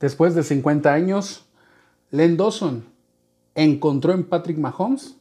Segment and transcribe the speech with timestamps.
[0.00, 1.44] Después de 50 años,
[2.10, 2.84] Len Dawson
[3.54, 5.16] encontró en Patrick Mahomes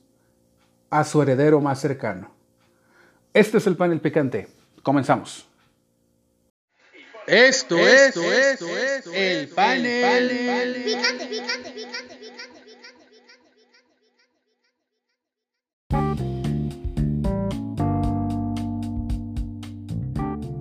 [0.90, 2.32] a su heredero más cercano.
[3.34, 4.48] Este es el panel picante.
[4.84, 5.48] Comenzamos.
[7.26, 11.67] Esto, esto, esto, esto, el panel picante, picante, picante.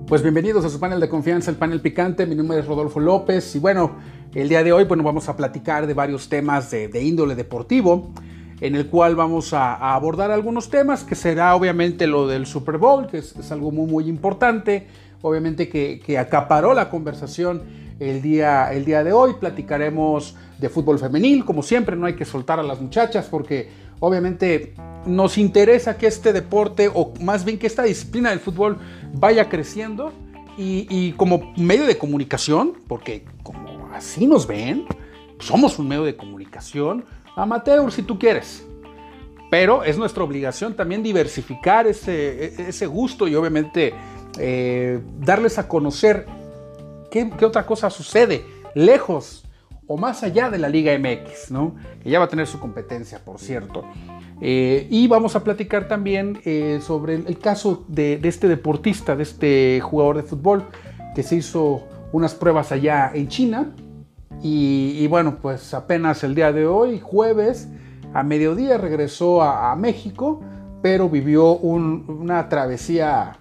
[0.06, 2.26] Pues bienvenidos a su panel de confianza, el panel picante.
[2.26, 3.96] Mi nombre es Rodolfo López y bueno,
[4.36, 8.12] el día de hoy bueno, vamos a platicar de varios temas de, índole deportivo,
[8.60, 13.08] en el cual vamos a, abordar algunos temas, que será obviamente lo del Super Bowl,
[13.08, 14.86] que es, algo muy, muy importante,
[15.22, 17.62] obviamente que, que, acaparó la conversación
[17.98, 19.34] el día, el día de hoy.
[19.40, 24.74] Platicaremos de fútbol femenil, como siempre, no hay que soltar a las muchachas porque obviamente
[25.06, 28.78] nos interesa que este deporte, o más bien que esta disciplina del fútbol,
[29.14, 30.12] vaya creciendo
[30.58, 34.86] y, como medio de comunicación, porque como así nos ven,
[35.38, 37.04] somos un medio de comunicación
[37.36, 38.66] amateur si tú quieres.
[39.50, 43.94] Pero es nuestra obligación también diversificar ese, ese gusto y obviamente
[44.38, 46.26] eh, darles a conocer
[47.10, 49.45] qué, qué otra cosa sucede lejos
[49.86, 51.76] o más allá de la Liga MX, ¿no?
[52.02, 53.84] que ya va a tener su competencia, por cierto.
[54.40, 59.80] Eh, y vamos a platicar también eh, sobre el, caso de, este deportista, de este
[59.80, 60.64] jugador de fútbol,
[61.14, 63.72] que se hizo unas pruebas allá en China.
[64.42, 67.68] Y, bueno, pues apenas el día de hoy, jueves,
[68.12, 70.40] a mediodía, regresó a, México,
[70.82, 73.38] pero vivió una travesía,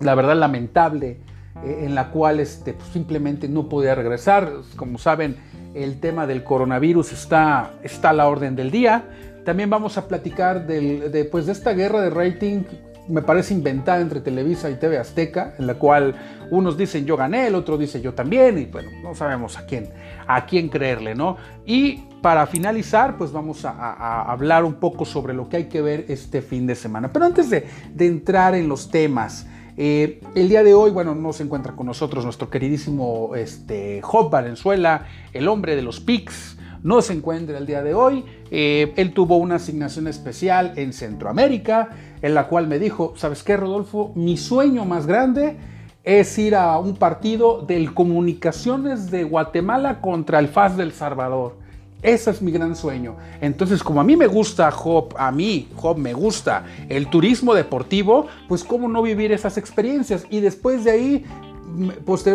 [0.00, 1.20] la verdad, lamentable,
[1.64, 4.52] eh, en la cual este, pues, simplemente no podía regresar.
[4.76, 5.36] Como saben,
[5.74, 9.04] el tema del coronavirus está, está a la orden del día.
[9.44, 12.64] También vamos a platicar de, pues, de esta guerra de rating,
[13.08, 16.14] me parece inventada entre Televisa y TV Azteca, en la cual
[16.50, 19.88] unos dicen yo gané, el otro dice yo también, y bueno, no sabemos a quién,
[20.26, 21.38] a quién creerle, ¿no?
[21.64, 26.06] Y para finalizar, pues vamos a, hablar un poco sobre lo que hay que ver
[26.08, 27.12] este fin de semana.
[27.12, 27.66] Pero antes de,
[27.98, 29.46] entrar en los temas,
[29.78, 34.28] eh, el día de hoy, bueno, no se encuentra con nosotros nuestro queridísimo este, Job
[34.28, 38.24] Valenzuela, el hombre de los PICs no se encuentra el día de hoy.
[38.50, 41.90] Eh, él tuvo una asignación especial en Centroamérica,
[42.22, 44.12] en la cual me dijo, ¿sabes qué, Rodolfo?
[44.14, 45.56] Mi sueño más grande
[46.02, 51.57] es ir a un partido del Comunicaciones de Guatemala contra el FAS del Salvador.
[52.02, 53.16] Ese es mi gran sueño.
[53.40, 58.26] Entonces, como a mí me gusta Job, a mí, Job, me gusta el turismo deportivo,
[58.48, 60.24] pues cómo no vivir esas experiencias.
[60.30, 61.24] Y después de ahí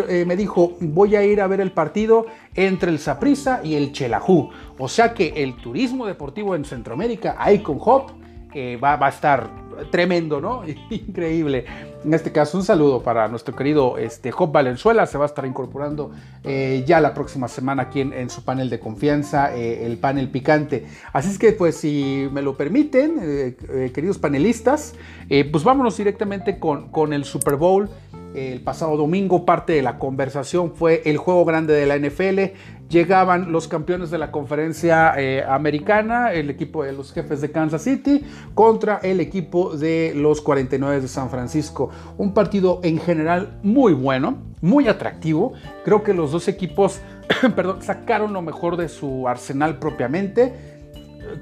[0.10, 2.26] eh, me dijo, voy a ir a ver el partido
[2.56, 4.50] entre el Saprissa y el Chelajú.
[4.78, 8.12] O sea que el turismo deportivo en Centroamérica, ahí con Hop,
[8.54, 9.50] eh, va, a estar
[9.92, 10.64] tremendo, ¿no?
[10.90, 11.66] Increíble.
[12.04, 15.06] En este caso, un saludo para nuestro querido este, Hop Valenzuela.
[15.06, 16.12] Se va a estar incorporando
[16.44, 20.86] eh, ya la próxima semana aquí en, su panel de confianza, el panel picante.
[21.14, 23.56] Así es que, pues, si me lo permiten,
[23.94, 24.96] queridos panelistas,
[25.30, 27.90] pues vámonos directamente con, con el Super Bowl
[28.36, 29.46] el pasado domingo.
[29.46, 32.56] Parte de la conversación fue el juego grande de la NFL.
[32.90, 37.84] Llegaban los campeones de la conferencia eh, americana, el equipo de los jefes de Kansas
[37.84, 38.24] City,
[38.54, 41.90] contra el equipo de los 49 de San Francisco.
[42.18, 45.54] Un partido en general muy bueno, muy atractivo.
[45.84, 47.02] Creo que los dos equipos
[47.56, 50.54] perdón, sacaron lo mejor de su arsenal propiamente.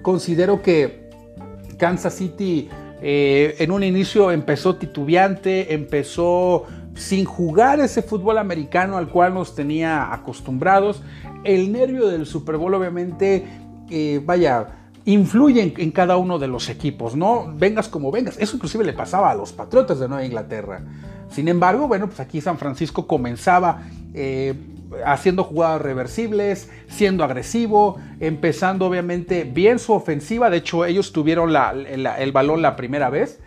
[0.01, 1.09] Considero que
[1.77, 2.69] Kansas City
[3.01, 6.65] eh, en un inicio empezó titubeante, empezó
[6.95, 11.01] sin jugar ese fútbol americano al cual nos tenía acostumbrados.
[11.43, 13.45] El nervio del Super Bowl obviamente,
[13.89, 14.67] eh, vaya,
[15.05, 17.53] influye en, cada uno de los equipos, ¿no?
[17.55, 18.37] Vengas como vengas.
[18.37, 20.81] Eso inclusive le pasaba a los Patriotas de Nueva Inglaterra.
[21.29, 24.53] Sin embargo, bueno, pues aquí San Francisco comenzaba eh,
[25.05, 30.49] haciendo jugadas reversibles, siendo agresivo, empezando obviamente bien su ofensiva.
[30.49, 33.39] De hecho, ellos tuvieron el balón la primera vez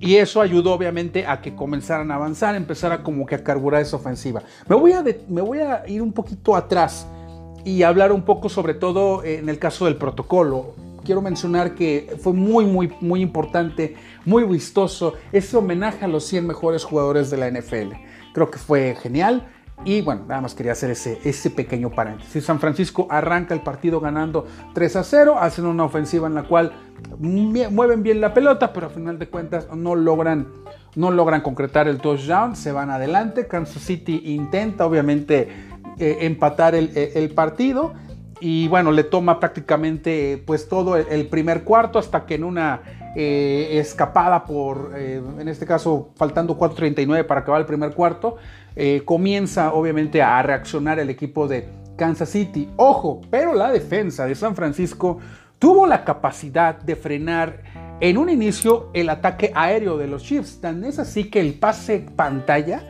[0.00, 3.96] y eso ayudó obviamente a que comenzaran a avanzar, empezara como que a carburar esa
[3.96, 4.42] ofensiva.
[4.66, 7.06] Me voy a, me voy a ir un poquito atrás
[7.64, 10.74] y hablar un poco sobre todo en el caso del protocolo.
[11.04, 13.94] Quiero mencionar que fue muy, muy, muy importante,
[14.24, 17.92] muy vistoso ese homenaje a los 100 mejores jugadores de la NFL.
[18.32, 19.46] Creo que fue genial.
[19.84, 22.44] Y bueno, nada más quería hacer ese, ese pequeño paréntesis.
[22.44, 26.72] San Francisco arranca el partido ganando 3 a 0, hacen una ofensiva en la cual
[27.18, 30.48] mueven bien la pelota, pero a final de cuentas no logran,
[30.96, 33.46] no logran concretar el touchdown, se van adelante.
[33.46, 35.48] Kansas City intenta obviamente
[35.98, 37.92] eh, empatar eh, el, partido
[38.40, 42.80] y bueno, le toma prácticamente pues todo el, primer cuarto hasta que en una
[43.16, 48.36] eh, escapada por, en este caso faltando 4.39 para acabar el primer cuarto,
[48.76, 52.68] eh, comienza obviamente a reaccionar el equipo de Kansas City.
[52.76, 55.18] Ojo, pero la defensa de San Francisco
[55.58, 57.62] tuvo la capacidad de frenar
[58.00, 60.60] en un inicio el ataque aéreo de los Chiefs.
[60.60, 62.82] Tan es así que el pase pantalla,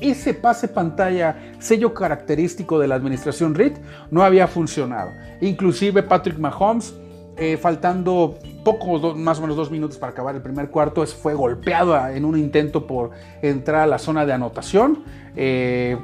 [0.00, 3.74] ese pase pantalla, sello característico de la administración Reed,
[4.10, 5.10] no había funcionado.
[5.40, 6.94] Inclusive Patrick Mahomes,
[7.36, 11.96] eh, faltando poco, más o menos dos minutos para acabar el primer cuarto, fue golpeado
[12.08, 13.10] en un intento por
[13.42, 15.04] entrar a la zona de anotación.
[15.36, 15.98] Eh,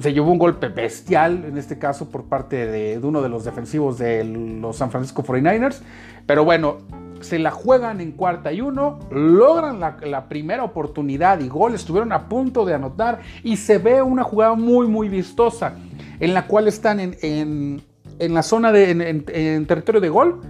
[0.00, 3.98] se llevó un golpe bestial, en este caso por parte de, uno de los defensivos
[3.98, 5.80] de los San Francisco 49ers.
[6.26, 6.78] Pero bueno,
[7.20, 12.28] se la juegan en cuarta y uno, logran la, primera oportunidad y gol, estuvieron a
[12.28, 15.74] punto de anotar y se ve una jugada muy, muy vistosa
[16.20, 17.82] en la cual están en,
[18.18, 20.40] la zona de en, territorio de gol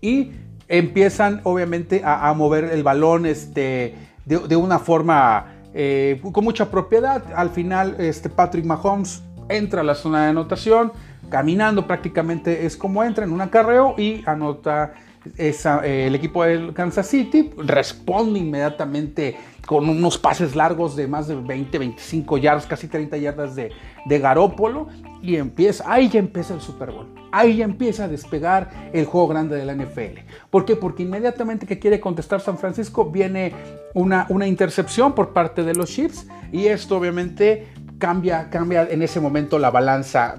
[0.00, 0.32] y
[0.68, 7.22] empiezan obviamente a, mover el balón este, de una forma eh, con mucha propiedad.
[7.34, 10.92] Al final, este Patrick Mahomes entra a la zona de anotación,
[11.30, 14.92] caminando prácticamente es como entra en un acarreo y anota
[15.38, 19.36] eh, el equipo del Kansas City responde inmediatamente
[19.66, 23.70] con unos pases largos de más de 20, 25 yardas, casi 30 yardas de,
[24.04, 24.88] de Garópolo
[25.22, 29.28] y empieza, ahí ya empieza el Super Bowl, ahí ya empieza a despegar el juego
[29.28, 30.20] grande de la NFL.
[30.50, 30.74] ¿Por qué?
[30.74, 33.52] Porque inmediatamente que quiere contestar San Francisco viene
[33.94, 37.68] una, una intercepción por parte de los Chiefs y esto obviamente
[37.98, 40.36] cambia, cambia en ese momento la balanza.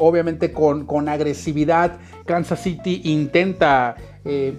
[0.00, 4.56] Obviamente con, con agresividad, Kansas City intenta eh,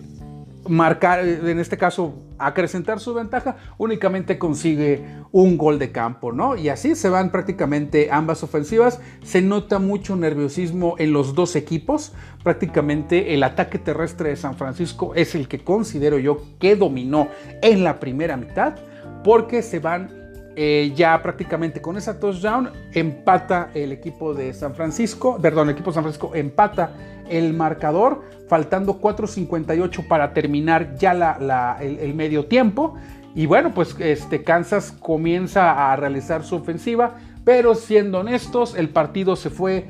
[0.70, 6.56] marcar, en este caso, acrecentar su ventaja, únicamente consigue un gol de campo, ¿no?
[6.56, 9.02] Y así se van prácticamente ambas ofensivas.
[9.24, 12.14] Se nota mucho nerviosismo en los dos equipos.
[12.44, 17.28] Prácticamente el ataque terrestre de San Francisco es el que considero yo que dominó
[17.62, 18.76] en la primera mitad,
[19.24, 20.20] porque se van
[20.56, 25.92] eh, ya prácticamente con esa touchdown empata el equipo de San Francisco, perdón, el equipo
[25.92, 32.96] de San Francisco empata el marcador, faltando 4.58 para terminar ya el, medio tiempo.
[33.36, 37.16] Y bueno, pues este, Kansas comienza a realizar su ofensiva,
[37.46, 39.86] pero siendo honestos, el partido se fue,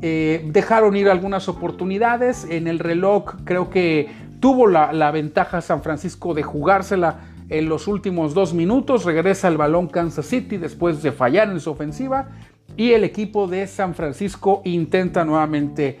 [0.00, 4.08] eh, dejaron ir algunas oportunidades, en el reloj creo que
[4.40, 7.18] tuvo la, la ventaja San Francisco de jugársela
[7.48, 11.70] en los últimos dos minutos, regresa el balón Kansas City después de fallar en su
[11.70, 12.28] ofensiva.
[12.76, 15.98] Y el equipo de San Francisco intenta nuevamente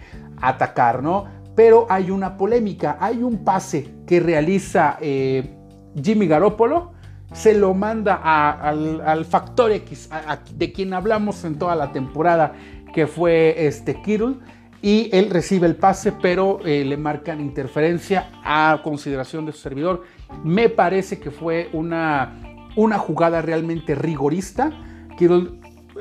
[0.48, 1.24] atacar, ¿no?
[1.54, 5.56] Pero hay una polémica, hay un pase que realiza eh,
[6.02, 6.92] Jimmy Garoppolo,
[7.32, 10.08] se lo manda al, factor X,
[10.54, 12.52] de quien hablamos en toda la temporada,
[12.92, 14.36] que fue este Kittle,
[14.80, 20.02] y él recibe el pase, pero eh, le marcan interferencia a consideración de su servidor.
[20.44, 24.70] Me parece que fue una, una jugada realmente rigorista.
[25.16, 25.58] Kittle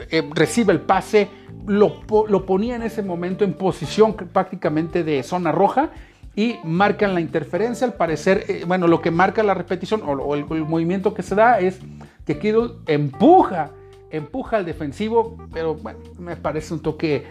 [0.10, 1.30] eh, recibe el pase,
[1.68, 2.02] lo,
[2.46, 5.92] ponía en ese momento en posición prácticamente de zona roja
[6.36, 7.86] y marcan la interferencia.
[7.86, 11.60] Al parecer, eh, bueno, lo que marca la repetición o, el, movimiento que se da
[11.60, 11.80] es
[12.26, 13.72] que Kittle empuja,
[14.10, 17.26] empuja al defensivo, pero bueno, me parece un toque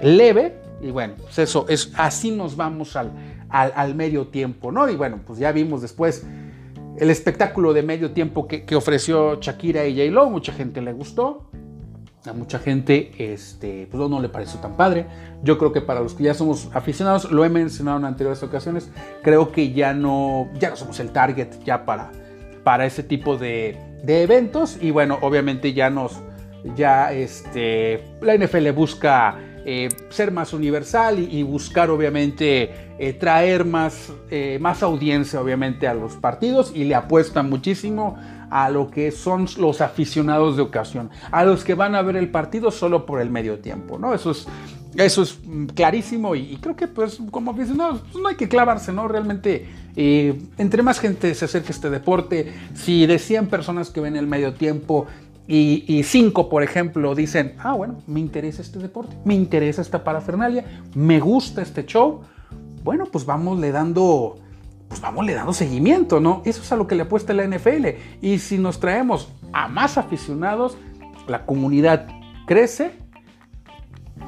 [0.00, 0.60] leve.
[0.80, 3.12] Y bueno, pues eso, es, así nos vamos al,
[3.48, 4.88] al, medio tiempo, ¿no?
[4.88, 6.26] Y bueno, pues ya vimos después
[6.98, 11.48] el espectáculo de medio tiempo que, que ofreció Shakira y J-Lo, mucha gente le gustó,
[12.26, 15.06] a mucha gente este, pues no le pareció tan padre.
[15.42, 18.90] Yo creo que para los que ya somos aficionados, lo he mencionado en anteriores ocasiones,
[19.22, 22.10] creo que ya no, ya no somos el target ya para,
[22.62, 24.78] para ese tipo de, de eventos.
[24.80, 26.20] Y bueno, obviamente ya nos,
[26.76, 34.12] ya este, la NFL busca eh, ser más universal y, buscar obviamente eh, traer más,
[34.30, 38.18] eh, más audiencia obviamente a los partidos y le apuestan muchísimo
[38.50, 42.30] a lo que son los aficionados de ocasión, a los que van a ver el
[42.30, 44.14] partido solo por el medio tiempo, ¿no?
[44.14, 44.46] Eso es,
[44.96, 45.38] eso es
[45.74, 49.08] clarísimo y, creo que pues como aficionados pues, no hay que clavarse, ¿no?
[49.08, 54.00] Realmente eh, entre más gente se acerque a este deporte, si de 100 personas que
[54.00, 55.06] ven el medio tiempo
[55.46, 60.64] y, 5, por ejemplo, dicen, ah, bueno, me interesa este deporte, me interesa esta parafernalia,
[60.94, 62.22] me gusta este show,
[62.82, 64.36] bueno, pues vamos le dando
[64.88, 66.42] pues vamos le dando seguimiento, ¿no?
[66.44, 67.86] Eso es a lo que le apuesta la NFL.
[68.20, 70.76] Y si nos traemos a más aficionados,
[71.26, 72.08] la comunidad
[72.46, 72.92] crece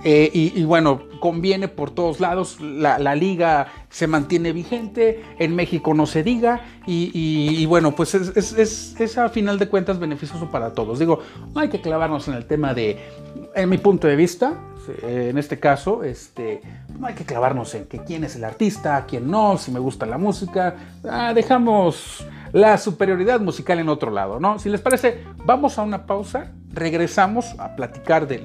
[0.08, 6.06] eh, y, bueno, conviene por todos lados, la, liga se mantiene vigente, en México no
[6.06, 11.00] se diga, y, bueno, pues es, es, a final de cuentas beneficioso para todos.
[11.00, 11.18] Digo,
[11.52, 13.00] no hay que clavarnos en el tema de,
[13.56, 14.54] en mi punto de vista,
[15.02, 16.60] eh, en este caso, este,
[17.00, 20.06] no hay que clavarnos en que quién es el artista, quién no, si me gusta
[20.06, 20.76] la música.
[21.02, 24.60] Ah, dejamos la superioridad musical en otro lado, ¿no?
[24.60, 28.38] Si les parece, vamos a una pausa, regresamos a platicar de,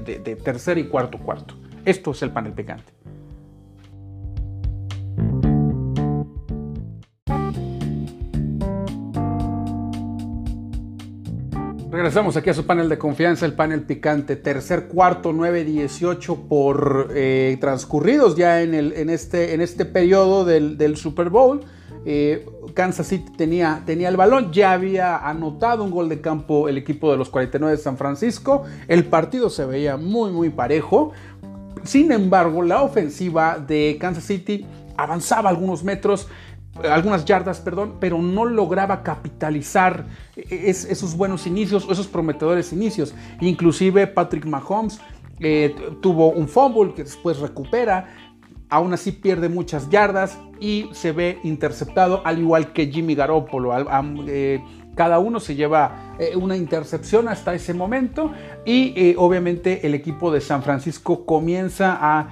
[0.43, 1.55] tercer y cuarto cuarto.
[1.85, 2.93] Esto es el panel picante.
[11.91, 17.57] Regresamos aquí a su panel de confianza, el panel picante, tercer cuarto, 9-18 por eh,
[17.59, 21.65] transcurridos ya en, este, en este periodo del Super Bowl.
[22.05, 26.77] Eh, Kansas City tenía, tenía el balón, ya había anotado un gol de campo el
[26.77, 31.11] equipo de los 49 de San Francisco, el partido se veía muy muy parejo,
[31.83, 34.65] sin embargo la ofensiva de Kansas City
[34.97, 36.27] avanzaba algunos metros,
[36.89, 40.05] algunas yardas, perdón, pero no lograba capitalizar
[40.35, 43.13] esos buenos inicios, esos prometedores inicios.
[43.41, 44.99] Inclusive Patrick Mahomes
[45.39, 48.07] eh, tuvo un fumble que después recupera,
[48.71, 53.71] aún así pierde muchas yardas y se ve interceptado, al igual que Jimmy Garoppolo.
[54.27, 54.63] Eh,
[54.95, 58.31] cada uno se lleva eh, una intercepción hasta ese momento
[58.65, 62.29] y obviamente el equipo de San Francisco comienza a,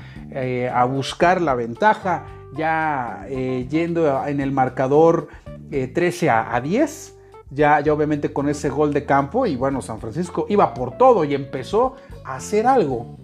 [0.73, 5.27] a buscar la ventaja ya eh, yendo en el marcador
[5.69, 7.15] 13 eh, a, 10.
[7.51, 11.23] Ya, ya obviamente con ese gol de campo y bueno, San Francisco iba por todo
[11.23, 13.17] y empezó a hacer algo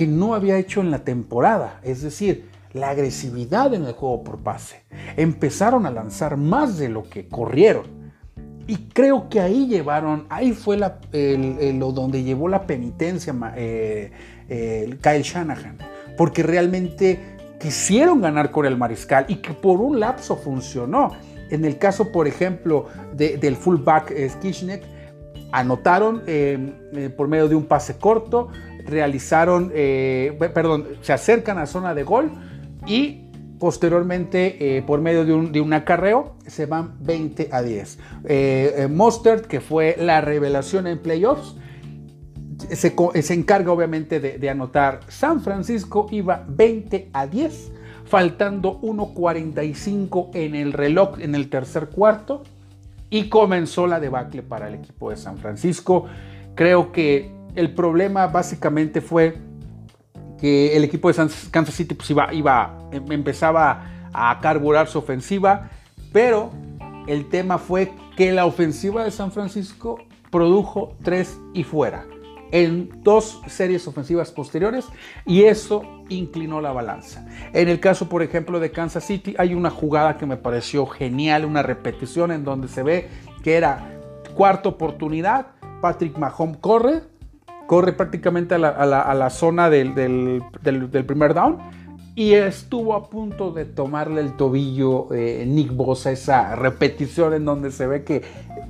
[0.00, 4.38] que no había hecho en la temporada, es decir, la agresividad en el juego por
[4.38, 4.82] pase.
[5.18, 7.84] Empezaron a lanzar más de lo que corrieron.
[8.66, 14.10] Y creo que ahí llevaron, ahí fue la, donde llevó la penitencia eh,
[15.02, 15.76] Kyle Shanahan.
[16.16, 21.10] Porque realmente quisieron ganar con el mariscal y que por un lapso funcionó.
[21.50, 24.82] En el caso, por ejemplo, del fullback eh, Skishnek,
[25.52, 28.48] anotaron eh, eh, por medio de un pase corto,
[28.86, 32.30] realizaron, perdón, se acercan a zona de gol
[32.86, 33.26] y
[33.58, 37.98] posteriormente, por medio de un, de un, acarreo, se van 20 a 10.
[38.90, 41.56] Mustard, que fue la revelación en playoffs,
[42.68, 45.00] se, encarga obviamente de, anotar.
[45.08, 47.72] San Francisco iba 20 a 10,
[48.04, 52.42] faltando 1.45 en el reloj en el tercer cuarto
[53.08, 56.06] y comenzó la debacle para el equipo de San Francisco.
[56.54, 59.36] Creo que el problema básicamente fue
[60.40, 65.70] que el equipo de Kansas City pues iba, iba, em, empezaba a carburar su ofensiva,
[66.12, 66.50] pero
[67.06, 69.98] el tema fue que la ofensiva de San Francisco
[70.30, 72.06] produjo tres y fuera
[72.52, 74.86] en dos series ofensivas posteriores
[75.24, 77.26] y eso inclinó la balanza.
[77.52, 81.44] En el caso, por ejemplo, de Kansas City, hay una jugada que me pareció genial,
[81.44, 83.08] una repetición en donde se ve
[83.42, 84.00] que era
[84.34, 85.48] cuarta oportunidad,
[85.80, 87.02] Patrick Mahomes corre,
[87.70, 90.42] corre prácticamente a la, zona del,
[91.06, 91.58] primer down
[92.16, 97.70] y estuvo a punto de tomarle el tobillo eh, Nick Bosa, esa repetición en donde
[97.70, 98.22] se ve que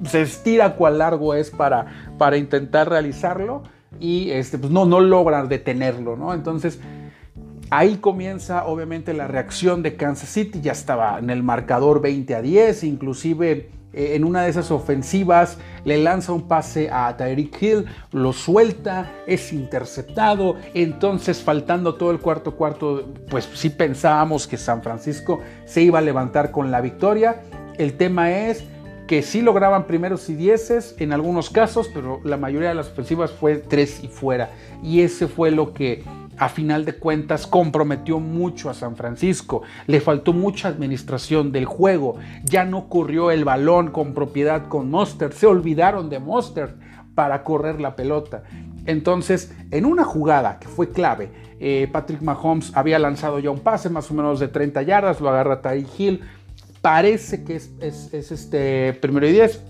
[0.04, 1.86] se estira cuál largo es para,
[2.18, 3.62] para intentar realizarlo
[3.98, 6.34] y este, pues no, no logran detenerlo, ¿no?
[6.34, 6.78] Entonces
[7.70, 12.42] ahí comienza obviamente la reacción de Kansas City, ya estaba en el marcador 20 a
[12.42, 17.86] 10, inclusive eh, en una de esas ofensivas le lanza un pase a Tyreek Hill,
[18.12, 24.82] lo suelta, es interceptado, entonces faltando todo el cuarto cuarto, pues sí pensábamos que San
[24.82, 27.42] Francisco se iba a levantar con la victoria.
[27.78, 28.64] El tema es
[29.10, 33.32] que sí lograban primeros y dieces en algunos casos, pero la mayoría de las ofensivas
[33.32, 34.50] fue tres y fuera.
[34.84, 36.04] Y ese fue lo que
[36.40, 39.62] a final de cuentas comprometió mucho a San Francisco.
[39.86, 42.16] Le faltó mucha administración del juego.
[42.44, 45.34] Ya no corrió el balón con propiedad con Monster.
[45.34, 46.74] Se olvidaron de Monster
[47.14, 48.42] para correr la pelota.
[48.86, 51.30] Entonces, en una jugada que fue clave,
[51.60, 55.28] eh, Patrick Mahomes había lanzado ya un pase más o menos de 30 yardas, lo
[55.28, 56.22] agarra Ty Hill
[56.80, 57.70] parece que es,
[58.14, 59.62] este primero y diez.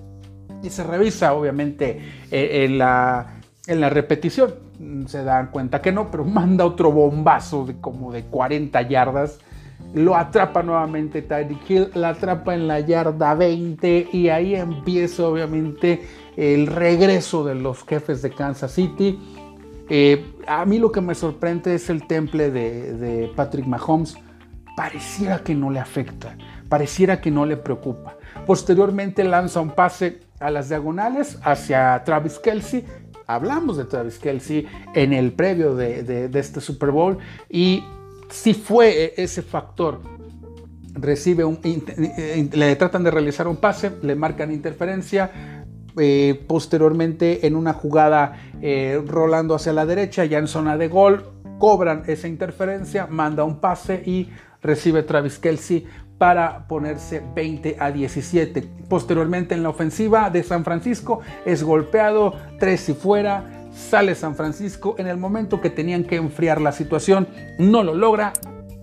[0.63, 2.01] Y se revisa, obviamente,
[2.31, 4.70] eh, en, la, en la repetición.
[5.07, 9.39] Se dan cuenta que no, pero manda otro bombazo de como de 40 yardas.
[9.95, 16.07] Lo atrapa nuevamente Tyreek Hill, la atrapa en la yarda 20 y ahí empieza obviamente
[16.37, 19.19] el regreso de los jefes de Kansas City.
[19.89, 24.17] Eh, a mí lo que me sorprende es el temple de, de Patrick Mahomes.
[24.77, 26.37] Pareciera que no le afecta
[26.71, 28.17] pareciera que no le preocupa.
[28.47, 32.87] Posteriormente lanza un pase a las diagonales hacia Travis Kelsey.
[33.35, 37.19] Hablamos de Travis Kelsey en el previo de, este Super Bowl
[37.49, 37.85] y
[38.29, 40.01] si fue ese factor.
[40.95, 41.45] Recibe
[42.53, 45.63] le tratan de realizar un pase, le marcan interferencia,
[45.97, 51.31] eh, posteriormente en una jugada eh, rolando hacia la derecha, ya en zona de gol,
[51.61, 55.87] cobran esa interferencia, manda un pase y recibe Travis Kelsey
[56.21, 58.69] para ponerse 20 a 17.
[58.91, 64.97] Posteriormente en la ofensiva de San Francisco es golpeado, tres y fuera, Sale San Francisco
[64.99, 67.27] en el momento que tenían que enfriar la situación,
[67.59, 68.35] no lo logra,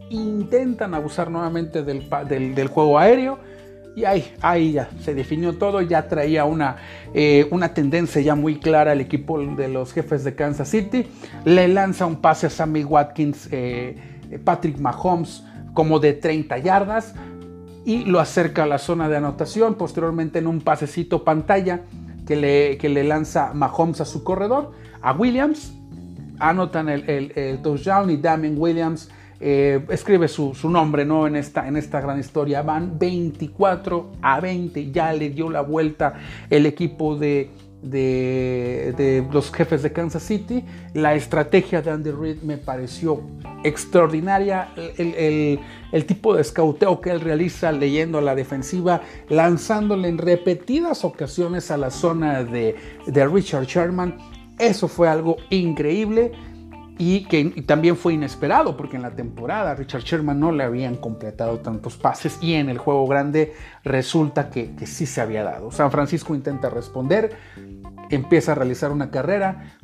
[0.10, 3.38] intentan abusar nuevamente del, juego aéreo
[3.96, 6.78] y ahí, ahí ya se definió todo, ya traía una,
[7.14, 11.06] eh, una tendencia ya muy clara el equipo de los jefes de Kansas City,
[11.46, 13.96] le lanza un pase a Sammy Watkins, eh,
[14.44, 15.44] Patrick Mahomes
[15.78, 17.14] como de 30 yardas
[17.86, 21.82] y lo acerca a la zona de anotación, posteriormente en un pasecito pantalla
[22.26, 24.72] que le, que le lanza Mahomes a su corredor,
[25.04, 25.76] a Williams,
[26.40, 31.28] anotan el, el, touchdown y Damien Williams eh, escribe su, nombre ¿no?
[31.28, 32.64] en, esta, en esta gran historia.
[32.64, 36.16] Van 24 a 20, ya le dio la vuelta
[36.50, 40.64] el equipo de, de, los jefes de Kansas City.
[40.94, 43.22] La estrategia de Andy Reid me pareció
[43.64, 44.70] extraordinaria.
[44.98, 51.78] El, tipo de escauteo que él realiza leyendo la defensiva, lanzándole en repetidas ocasiones a
[51.78, 54.18] la zona de, de Richard Sherman.
[54.60, 56.32] Eso fue algo increíble
[56.98, 61.60] y que también fue inesperado porque en la temporada Richard Sherman no le habían completado
[61.60, 65.72] tantos pases y en el juego grande resulta que, sí se había dado.
[65.72, 67.36] San Francisco intenta responder,
[68.10, 69.78] empieza a realizar una carrera,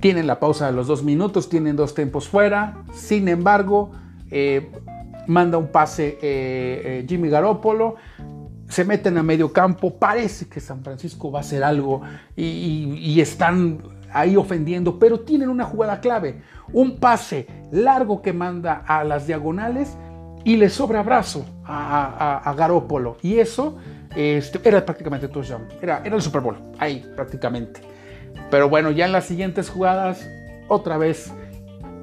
[0.00, 3.90] tienen la pausa de los dos minutos, tienen dos tiempos fuera, sin embargo,
[4.30, 4.70] eh,
[5.26, 7.96] manda un pase eh, eh, Jimmy Garoppolo,
[8.68, 12.02] se meten a medio campo, parece que San Francisco va a hacer algo
[12.36, 19.04] y están ahí ofendiendo, pero tienen una jugada clave, un pase largo que manda a
[19.04, 19.96] las diagonales
[20.44, 23.18] y le sobra brazo a, a, Garópolo.
[23.22, 23.76] Y eso
[24.16, 27.80] este, era prácticamente touchdown, era, era el Super Bowl, ahí prácticamente.
[28.50, 30.28] Pero bueno, ya en las siguientes jugadas,
[30.68, 31.32] otra vez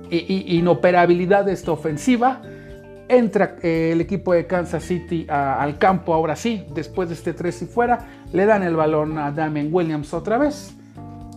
[0.10, 2.42] inoperabilidad de esta ofensiva.
[3.10, 7.62] Entra eh, el equipo de Kansas City al campo, ahora sí, después de este 3
[7.62, 8.00] y fuera,
[8.34, 10.77] le dan el balón a Damien Williams otra vez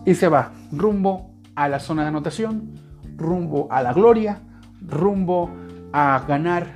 [0.05, 2.71] y se va rumbo a la zona de anotación,
[3.17, 4.41] rumbo a la gloria,
[4.81, 5.49] rumbo
[5.93, 6.73] a ganar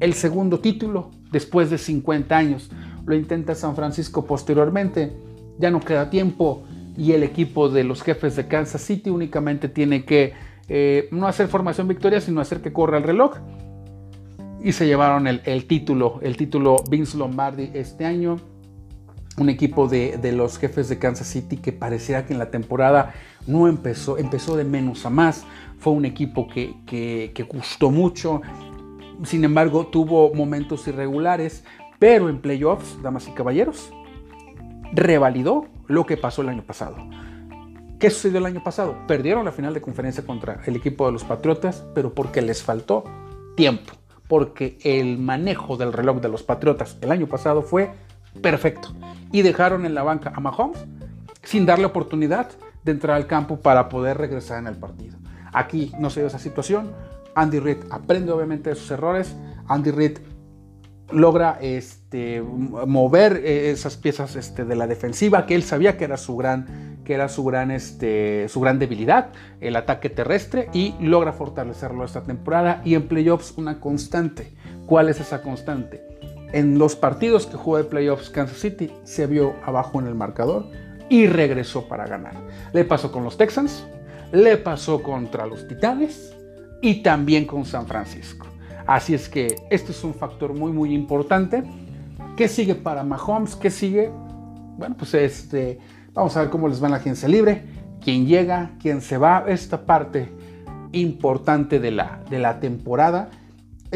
[0.00, 2.70] el segundo título después de 50 años.
[3.06, 5.12] Lo intenta San Francisco posteriormente,
[5.58, 6.64] ya no queda tiempo
[6.96, 10.34] y el equipo de los jefes de Kansas City únicamente tiene que
[10.68, 13.36] eh, no hacer formación victoria, sino hacer que corra el reloj.
[14.62, 18.36] Y se llevaron el, el título, el título Vince Lombardi este año
[19.38, 23.14] un equipo de, los jefes de Kansas City que pareciera que en la temporada
[23.46, 25.44] no empezó, empezó de menos a más.
[25.78, 28.42] Fue un equipo que, que, gustó mucho,
[29.24, 31.64] sin embargo tuvo momentos irregulares,
[31.98, 33.92] pero en playoffs, damas y caballeros,
[34.92, 36.96] revalidó lo que pasó el año pasado.
[37.98, 38.96] ¿Qué sucedió el año pasado?
[39.06, 43.04] Perdieron la final de conferencia contra el equipo de los Patriotas, pero porque les faltó
[43.56, 43.92] tiempo,
[44.28, 47.92] porque el manejo del reloj de los Patriotas el año pasado fue
[48.40, 48.94] perfecto.
[49.30, 50.78] Y dejaron en la banca a Mahomes
[51.42, 52.50] sin darle oportunidad
[52.84, 55.18] de entrar al campo para poder regresar en el partido.
[55.52, 56.92] Aquí no se dio esa situación.
[57.34, 59.34] Andy Reid aprende obviamente de sus errores.
[59.68, 60.18] Andy Reid
[61.10, 66.16] logra este, mover eh, esas piezas este, de la defensiva que él sabía que era
[66.16, 69.28] su gran, que era su gran, este, su gran debilidad,
[69.60, 74.54] el ataque terrestre, y logra fortalecerlo esta temporada y en playoffs una constante.
[74.86, 76.02] ¿Cuál es esa constante?
[76.52, 80.66] En los partidos que jugó de playoffs Kansas City se vio abajo en el marcador
[81.08, 82.34] y regresó para ganar.
[82.74, 83.86] Le pasó con los Texans,
[84.32, 86.34] le pasó contra los Titanes
[86.82, 88.46] y también con San Francisco.
[88.86, 91.62] Así es que este es un factor muy muy importante.
[92.36, 93.56] ¿Qué sigue para Mahomes?
[93.56, 94.10] ¿Qué sigue?
[94.76, 95.78] Bueno, pues este,
[96.12, 97.64] vamos a ver cómo les va en la agencia libre,
[98.02, 100.30] quién llega, quién se va, esta parte
[100.92, 103.30] importante de la, de la temporada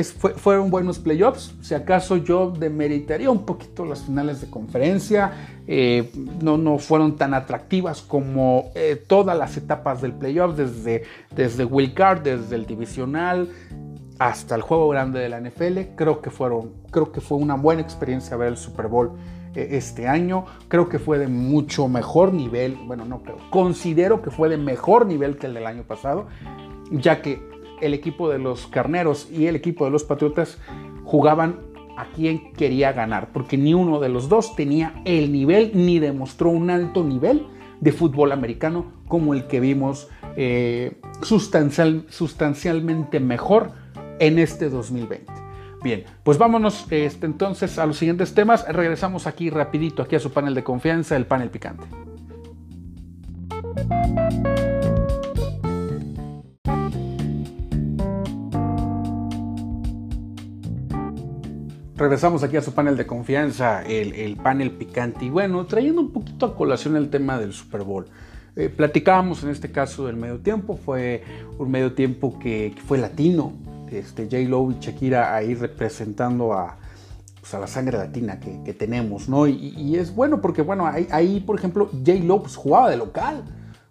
[0.04, 1.54] fueron buenos playoffs.
[1.62, 5.32] Si acaso yo demeritaría un poquito las finales de conferencia.
[5.66, 6.10] Eh,
[6.42, 11.04] no, no fueron tan atractivas como eh, todas las etapas del playoff, desde,
[11.34, 13.48] desde Will Card, desde el divisional
[14.18, 15.94] hasta el juego grande de la NFL.
[15.94, 19.12] Creo que, fueron, creo que fue una buena experiencia ver el Super Bowl
[19.54, 20.44] eh, este año.
[20.68, 22.76] Creo que fue de mucho mejor nivel.
[22.86, 23.38] Bueno, no creo.
[23.50, 26.26] Considero que fue de mejor nivel que el del año pasado,
[26.90, 30.58] ya que el equipo de los Carneros y el equipo de los Patriotas
[31.04, 31.60] jugaban
[31.96, 36.50] a quien quería ganar, porque ni uno de los dos tenía el nivel ni demostró
[36.50, 37.46] un alto nivel
[37.80, 43.72] de fútbol americano como el que vimos eh, sustancial, sustancialmente mejor
[44.18, 45.32] en este 2020.
[45.82, 48.66] Bien, pues vámonos este, entonces a los siguientes temas.
[48.68, 51.86] Regresamos aquí rapidito, aquí a su panel de confianza, el panel picante.
[61.96, 65.24] Regresamos aquí a su panel de confianza, el, panel picante.
[65.24, 68.06] Y bueno, trayendo un poquito a colación el tema del Super Bowl.
[68.54, 71.22] Eh, platicábamos en este caso del medio tiempo, fue
[71.58, 73.54] un medio tiempo que, fue latino,
[73.90, 74.40] este, J.
[74.48, 76.76] Lo y Shakira ahí representando a,
[77.40, 79.46] pues, a la sangre latina que, tenemos, ¿no?
[79.46, 82.12] Y, es bueno porque, bueno, ahí, ahí por ejemplo, J.
[82.24, 83.42] Lo pues, jugaba de local.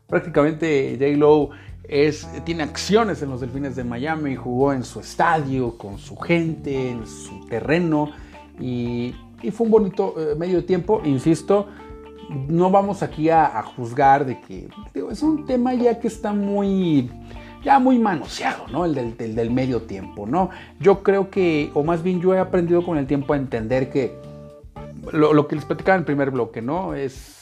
[0.08, 1.18] Prácticamente J.
[1.18, 1.50] Lo
[1.88, 6.92] es, tiene acciones en los Delfines de Miami, jugó en su estadio, con su gente,
[6.92, 8.12] en su terreno
[8.60, 9.16] y,
[9.52, 11.68] fue un bonito eh, medio tiempo, insisto,
[12.48, 14.68] no vamos aquí a, juzgar de que
[15.12, 17.12] es un tema ya que está muy
[17.64, 18.86] ya muy manoseado, ¿no?
[18.86, 20.50] El del, medio tiempo, ¿no?
[20.80, 24.16] Yo creo que, o más bien yo he aprendido con el tiempo a entender que
[25.12, 26.94] lo, lo que les platicaba en el primer bloque, ¿no?
[26.94, 27.35] Es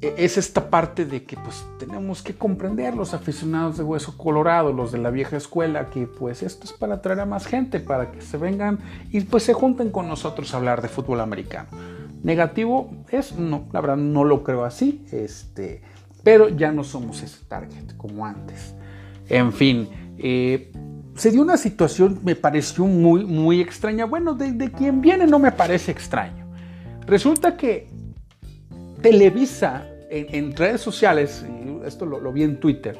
[0.00, 4.92] es esta parte de que pues tenemos que comprender los aficionados de Hueso Colorado, los
[4.92, 8.22] de la vieja escuela, que pues esto es para atraer a más gente, para que
[8.22, 8.78] se vengan
[9.10, 11.68] y pues se junten con nosotros a hablar de fútbol americano.
[12.22, 15.82] Negativo es, no, la verdad no lo creo así, este,
[16.22, 18.74] pero ya no somos ese target como antes.
[19.28, 20.72] En fin, eh,
[21.14, 24.06] se dio una situación, me pareció muy, muy extraña.
[24.06, 26.46] Bueno, de quien viene no me parece extraño.
[27.06, 27.88] Resulta que
[29.02, 31.44] Televisa en, redes sociales,
[31.86, 32.96] esto lo, vi en Twitter,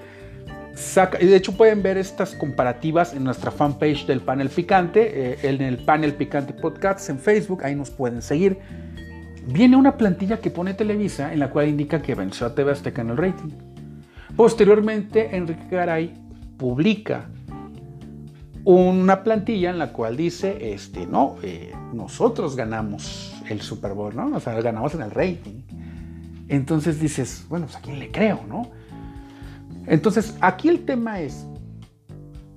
[0.75, 5.61] saca, de hecho pueden ver estas comparativas en nuestra fanpage del Panel Picante, eh, en
[5.61, 8.59] el Panel Picante Podcast en Facebook, ahí nos pueden seguir.
[9.47, 13.03] Viene una plantilla que pone Televisa en la cual indica que venció a TV Azteca
[13.03, 13.51] en el rating.
[14.37, 16.15] Posteriormente, Enrique Garay
[16.57, 17.27] publica
[18.65, 24.37] una plantilla en la cual dice, este, no, eh, nosotros ganamos el Super Bowl, ¿no?
[24.37, 25.63] O sea, ganamos en el rating.
[26.51, 28.69] Entonces dices, bueno, pues a quién le creo, ¿no?
[29.87, 31.47] Entonces, aquí el tema es,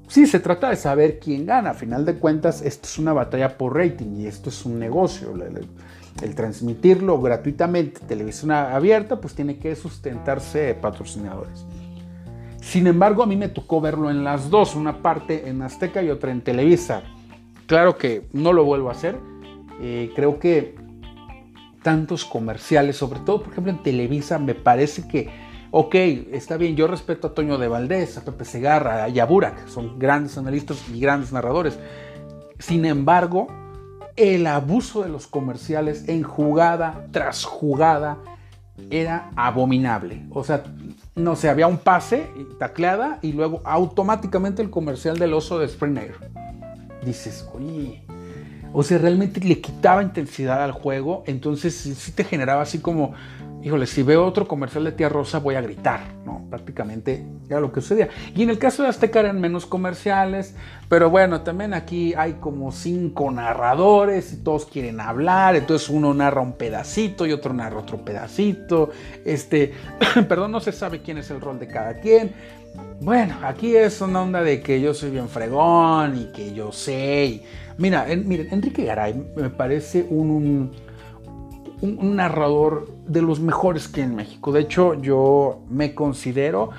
[0.07, 1.69] sí, se trata de saber quién gana.
[1.69, 5.31] A final de cuentas, esto es una batalla por rating y esto es un negocio.
[5.35, 11.65] El, transmitirlo gratuitamente, televisión abierta, pues tiene que sustentarse de patrocinadores.
[12.61, 16.09] Sin embargo, a mí me tocó verlo en las dos, una parte en Azteca y
[16.09, 17.03] otra en Televisa.
[17.67, 19.17] Claro que no lo vuelvo a hacer.
[19.81, 20.82] Eh, creo que
[21.83, 25.29] tantos comerciales, sobre todo, por ejemplo, en Televisa, me parece que,
[25.71, 25.95] ok,
[26.31, 30.37] está bien, yo respeto a Toño de Valdés, a Pepe Segarra, a Burak, son grandes
[30.37, 31.77] analistas y grandes narradores.
[32.57, 33.47] Sin embargo,
[34.15, 38.17] el abuso de los comerciales en jugada tras jugada
[38.89, 40.25] era abominable.
[40.31, 40.63] O sea,
[41.15, 42.27] no sé, había un pase,
[42.59, 46.15] tacleada, y luego automáticamente el comercial del oso de Springer.
[47.05, 48.05] Dices, oye,
[48.73, 53.13] o sea, realmente le quitaba intensidad al juego, entonces sí te generaba así como,
[53.63, 56.45] híjole, si veo otro comercial de Tía Rosa voy a gritar, ¿no?
[56.49, 58.09] Prácticamente era lo que sucedía.
[58.35, 60.55] Y en el caso de Azteca eran menos comerciales,
[60.89, 66.41] pero bueno, también aquí hay como cinco narradores y todos quieren hablar, entonces uno narra
[66.41, 68.91] un pedacito y otro narra otro pedacito,
[69.23, 69.73] este,
[70.27, 72.33] perdón, no se sabe quién es el rol de cada quien.
[72.99, 77.25] Bueno, aquí es una onda de que yo soy bien fregón y que yo sé.
[77.25, 77.43] Y,
[77.77, 80.71] mira, miren, Enrique Garay me parece un, un,
[81.81, 84.51] narrador de los mejores que en México.
[84.51, 86.71] De hecho, yo me considero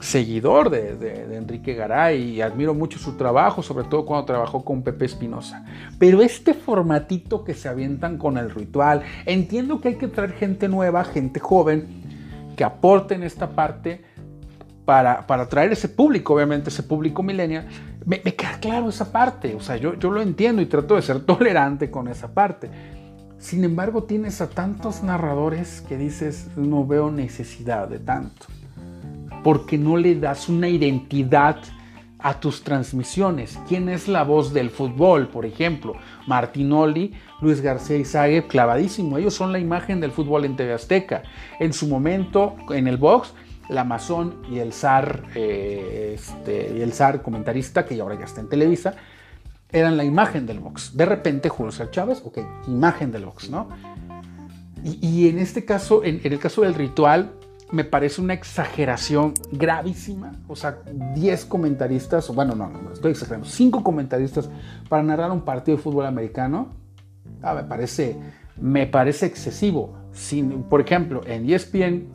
[0.00, 5.06] seguidor de, Enrique Garay y admiro mucho su trabajo, sobre todo cuando trabajó con Pepe
[5.06, 5.64] Espinosa.
[5.98, 10.68] Pero este formatito que se avientan con el ritual, entiendo que hay que traer gente
[10.68, 11.86] nueva, gente joven,
[12.56, 14.04] que aporte en esta parte
[14.84, 17.66] para, para atraer ese público, obviamente ese público millennial,
[18.04, 21.20] me, queda claro esa parte, o sea, yo, yo lo entiendo y trato de ser
[21.26, 22.70] tolerante con esa parte.
[23.38, 28.46] Sin embargo, tienes a tantos narradores que dices, no veo necesidad de tanto,
[29.42, 31.56] porque no le das una identidad
[32.24, 33.58] a tus transmisiones.
[33.68, 35.28] ¿Quién es la voz del fútbol?
[35.28, 35.94] Por ejemplo,
[36.26, 39.18] Martinoli, Luis García Izague, clavadísimo.
[39.18, 41.22] Ellos son la imagen del fútbol en TV Azteca.
[41.60, 43.34] En su momento, en el box,
[43.68, 48.40] la Amazon y el zar, eh, este, y el zar comentarista, que ahora ya está
[48.40, 48.94] en Televisa,
[49.70, 50.96] eran la imagen del box.
[50.96, 53.68] De repente Julio Chávez, ok, imagen del box, ¿no?
[54.84, 57.32] Y, en este caso, en, el caso del ritual,
[57.72, 60.32] me parece una exageración gravísima.
[60.46, 60.78] O sea,
[61.14, 64.50] 10 comentaristas, bueno, no, no, estoy exagerando, 5 comentaristas
[64.90, 66.68] para narrar un partido de fútbol americano,
[67.42, 68.16] ah, me, parece,
[68.60, 69.96] me parece excesivo.
[70.12, 72.06] Sin, por ejemplo, en ESPN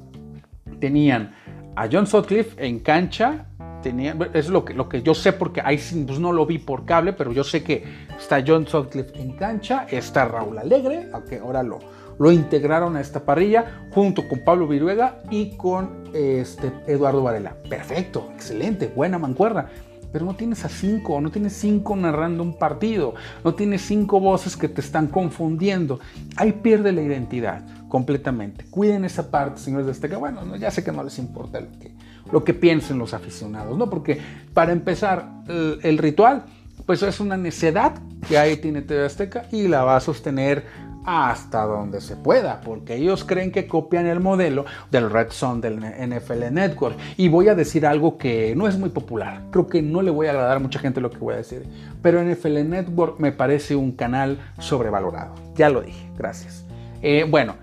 [0.80, 1.34] tenían
[1.76, 3.48] a John Sutcliffe en cancha.
[4.34, 7.44] Es lo que, yo sé porque ahí pues no lo vi por cable, pero yo
[7.44, 7.84] sé que
[8.18, 11.80] está John Sutcliffe en cancha, está Raúl Alegre, aunque ahora lo,
[12.20, 17.56] lo integraron a esta parrilla, junto con Pablo Viruega y con este, Eduardo Varela.
[17.70, 19.70] Perfecto, excelente, buena mancuerna.
[20.12, 23.14] pero no tienes a cinco, no tienes cinco narrando un partido,
[23.44, 26.00] no tienes cinco voces que te están confundiendo.
[26.36, 28.66] Ahí pierde la identidad completamente.
[28.70, 30.18] Cuiden esa parte, señores de Azteca.
[30.18, 31.94] Bueno, ya sé que no les importa lo que,
[32.32, 33.90] lo que piensen los aficionados, ¿no?
[33.90, 34.20] Porque
[34.54, 36.46] para empezar, el, ritual,
[36.86, 37.94] pues es una necedad
[38.28, 40.66] que ahí tiene TV Azteca y la va a sostener
[41.06, 45.80] hasta donde se pueda, porque ellos creen que copian el modelo del Red Zone del
[45.80, 46.98] NFL Network.
[47.18, 50.28] Y voy a decir algo que no es muy popular, creo que no le voy
[50.28, 51.64] a agradar a mucha gente lo que voy a decir,
[52.02, 55.34] pero NFL Network me parece un canal sobrevalorado.
[55.56, 56.66] Ya lo dije, gracias.
[57.02, 57.56] Eh, bueno,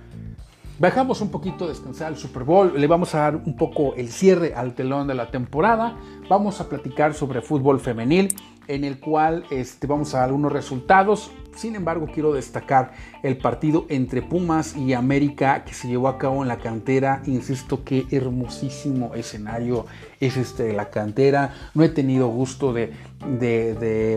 [0.78, 4.54] bajamos un poquito, descansar el Super Bowl, le vamos a dar un poco el cierre
[4.54, 5.96] al telón de la temporada,
[6.28, 8.28] vamos a platicar sobre fútbol femenil
[8.68, 11.30] en el cual este, vamos a dar algunos resultados.
[11.54, 16.42] Sin embargo, quiero destacar el partido entre Pumas y América que se llevó a cabo
[16.42, 17.22] en la cantera.
[17.26, 19.86] Insisto, qué hermosísimo escenario
[20.20, 21.54] es este la cantera.
[21.74, 22.92] No he tenido gusto de,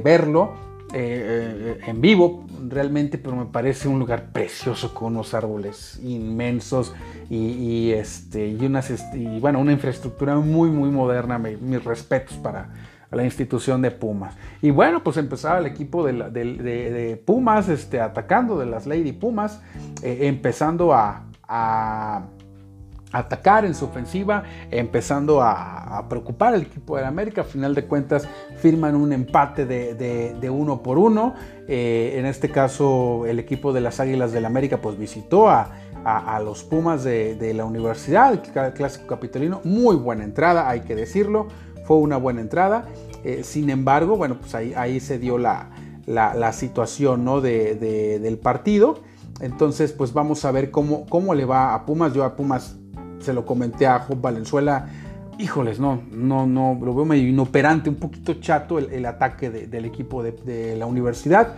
[0.04, 5.99] verlo eh, eh, en vivo realmente, pero me parece un lugar precioso con unos árboles
[6.04, 6.93] inmensos
[7.30, 11.38] y, este, y, unas, y bueno, una infraestructura muy, muy moderna.
[11.38, 12.69] mis respetos para
[13.12, 14.36] la institución de Pumas.
[14.62, 19.62] Y bueno, pues empezaba el equipo de, Pumas este, atacando, de las Lady Pumas,
[20.04, 21.23] eh, empezando a,
[23.12, 27.41] atacar en su ofensiva, empezando a, preocupar al equipo de América.
[27.41, 31.34] A final de cuentas, firman un empate de, uno por uno.
[31.67, 35.72] Eh, en este caso, el equipo de las Águilas del América pues visitó a,
[36.43, 39.62] los Pumas de, la universidad, el clásico capitolino.
[39.63, 41.48] Muy buena entrada, hay que decirlo
[41.89, 42.86] fue una buena entrada.
[43.24, 45.72] Eh, sin embargo, bueno, pues ahí, ahí se dio la,
[46.54, 47.41] situación ¿no?
[47.41, 49.00] de, del partido.
[49.41, 52.13] Entonces, pues vamos a ver cómo, cómo le va a Pumas.
[52.13, 52.78] Yo a Pumas
[53.19, 54.88] se lo comenté a Job Valenzuela.
[55.38, 60.21] Híjoles, no, no, no, lo veo medio inoperante, un poquito chato el, ataque del equipo
[60.21, 61.55] de, la universidad.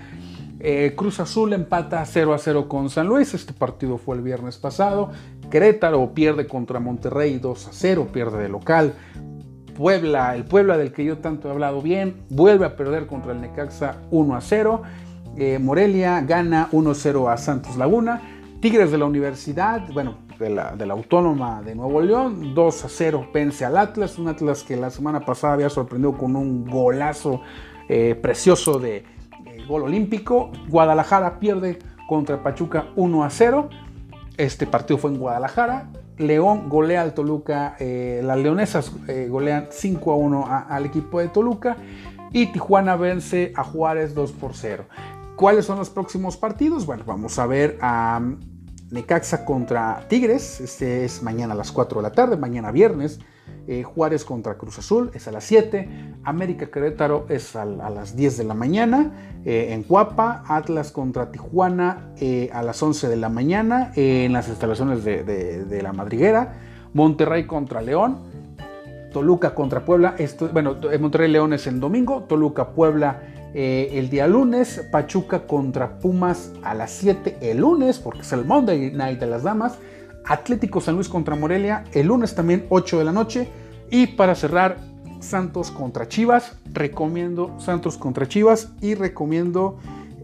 [0.60, 3.34] Eh, Cruz Azul empata 0 a 0 con San Luis.
[3.34, 5.10] Este partido fue el viernes pasado.
[5.50, 8.94] Querétaro pierde contra Monterrey 2 a 0, pierde de local.
[9.76, 13.42] Puebla, el Puebla del que yo tanto he hablado bien, vuelve a perder contra el
[13.42, 14.82] Necaxa 1 a 0.
[15.38, 18.22] Eh, Morelia gana 1-0 a Santos Laguna.
[18.60, 23.64] Tigres de la Universidad, bueno, de la, Autónoma de Nuevo León, 2 a 0 vence
[23.64, 24.18] al Atlas.
[24.18, 27.42] Un Atlas que la semana pasada había sorprendido con un golazo
[27.88, 29.06] eh, precioso de eh,
[29.68, 30.52] gol olímpico.
[30.68, 33.70] Guadalajara pierde contra Pachuca 1 a 0.
[34.36, 35.92] Este partido fue en Guadalajara.
[36.18, 38.92] León golea al Toluca, eh, las leonesas
[39.30, 41.78] golean 5 a 1 al equipo de Toluca
[42.32, 44.86] y Tijuana vence a Juárez 2 por 0.
[45.36, 46.86] ¿Cuáles son los próximos partidos?
[46.86, 48.22] Bueno, vamos a ver a
[48.92, 53.20] Necaxa contra Tigres, este es mañana a las 4 de la tarde, mañana viernes.
[53.68, 58.38] Eh, Juárez contra Cruz Azul es a las 7, América Querétaro es a, las 10
[58.38, 63.30] de la mañana, eh, en Cuapa, Atlas contra Tijuana eh, a las 11 de la
[63.30, 66.60] mañana en las instalaciones de, la Madriguera,
[66.94, 68.20] Monterrey contra León,
[69.14, 73.22] Toluca contra Puebla, esto, bueno, Monterrey León es el domingo, Toluca Puebla
[73.54, 78.92] el día lunes, Pachuca contra Pumas a las 7 el lunes, porque es el Monday
[78.92, 79.78] Night de las Damas,
[80.26, 83.48] Atlético San Luis contra Morelia el lunes también 8 de la noche.
[83.90, 84.78] Y para cerrar,
[85.22, 86.58] Santos contra Chivas.
[86.74, 89.78] Recomiendo Santos contra Chivas y recomiendo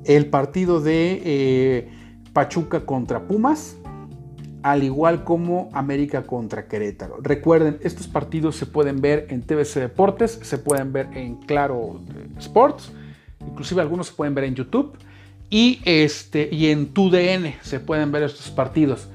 [0.06, 1.90] el partido de eh,
[2.34, 3.78] Pachuca contra Pumas,
[4.64, 7.18] al igual como América contra Querétaro.
[7.22, 12.00] Recuerden, estos partidos se pueden ver en TVC Deportes, se pueden ver en Claro
[12.38, 12.92] Sports,
[13.48, 14.98] inclusive algunos se pueden ver en YouTube
[15.50, 19.08] y, este, y en TUDN se pueden ver estos partidos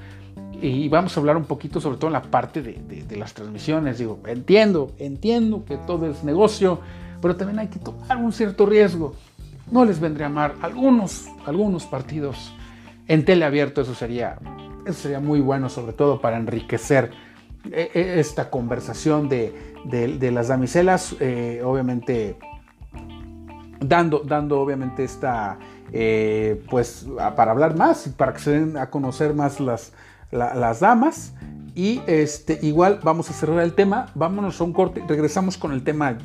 [0.63, 3.97] y vamos a hablar un poquito sobre todo en la parte de, las transmisiones.
[3.97, 6.79] Digo, entiendo, entiendo que todo es negocio,
[7.21, 9.13] pero también hay que tomar un cierto riesgo.
[9.69, 12.53] No les vendría mal algunos, algunos partidos
[13.09, 14.37] en teleabierto, eso sería,
[14.85, 17.11] eso sería muy bueno, sobre todo para enriquecer
[17.65, 22.37] eh, eh, esta conversación de, las damiselas, eh, obviamente
[23.83, 25.57] dando, dando obviamente esta,
[26.69, 29.93] pues para hablar más y para que se den a conocer más las,
[30.31, 31.33] las damas.
[31.75, 34.07] Y este, igual vamos a cerrar el tema.
[34.13, 35.03] Vámonos a un corte.
[35.07, 36.15] Regresamos con el tema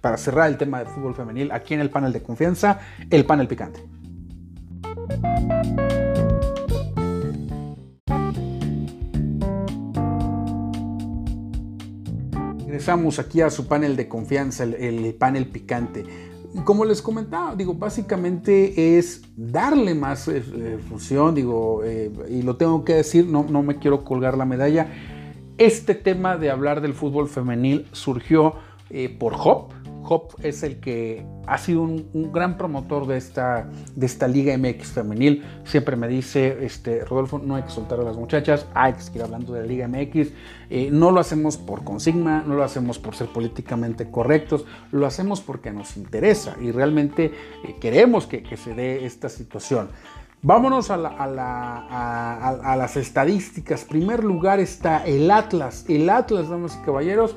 [0.00, 3.46] para cerrar el tema de fútbol femenil aquí en el panel de confianza, el panel
[3.46, 3.84] picante.
[12.66, 16.04] Regresamos aquí a su panel de confianza, el panel picante
[16.64, 22.56] como les comentaba, digo, básicamente es darle más eh, eh, función, digo, eh, y lo
[22.56, 24.88] tengo que decir, no, no me quiero colgar la medalla.
[25.58, 28.54] Este tema de hablar del fútbol femenil surgió
[29.18, 29.72] por Hop.
[30.08, 34.88] Hop es el que ha sido un, gran promotor de esta, de esta Liga MX
[34.88, 35.44] femenil.
[35.64, 39.22] Siempre me dice, este, Rodolfo, no hay que soltar a las muchachas, hay que seguir
[39.22, 40.28] hablando de la Liga MX.
[40.70, 45.40] Eh, no lo hacemos por consigna, no lo hacemos por ser políticamente correctos, lo hacemos
[45.40, 47.32] porque nos interesa y realmente
[47.64, 49.88] eh, queremos que, se dé esta situación.
[50.42, 53.84] Vámonos a, a, las estadísticas.
[53.84, 55.84] Primer lugar está el Atlas.
[55.88, 57.36] El Atlas, damas y caballeros,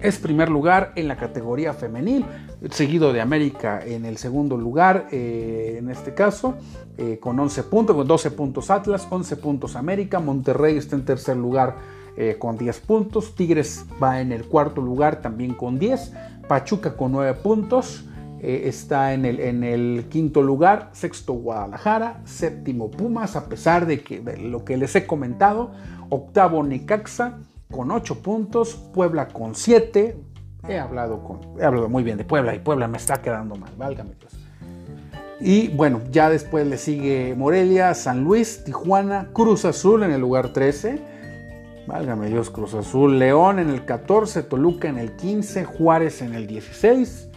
[0.00, 2.24] es primer lugar en la categoría femenil,
[2.70, 6.54] seguido de América en el segundo lugar, eh, en este caso,
[6.96, 11.36] eh, con 11 puntos, con 12 puntos Atlas, 11 puntos América, Monterrey está en tercer
[11.36, 11.76] lugar
[12.16, 16.12] eh, con 10 puntos, Tigres va en el cuarto lugar también con 10,
[16.48, 18.04] Pachuca con 9 puntos,
[18.40, 24.20] está en el, en el, quinto lugar, sexto Guadalajara, séptimo Pumas, a pesar de, que,
[24.20, 25.72] de lo que les he comentado,
[26.08, 27.38] octavo Necaxa,
[27.70, 30.16] con 8 puntos, Puebla con 7.
[30.68, 33.72] He hablado, con, he hablado muy bien de Puebla y Puebla me está quedando mal,
[33.76, 34.38] válgame Dios.
[35.40, 40.52] Y bueno, ya después le sigue Morelia, San Luis, Tijuana, Cruz Azul en el lugar
[40.52, 41.00] 13.
[41.86, 46.46] Válgame Dios, Cruz Azul, León en el 14, Toluca en el 15, Juárez en el
[46.46, 47.30] 16,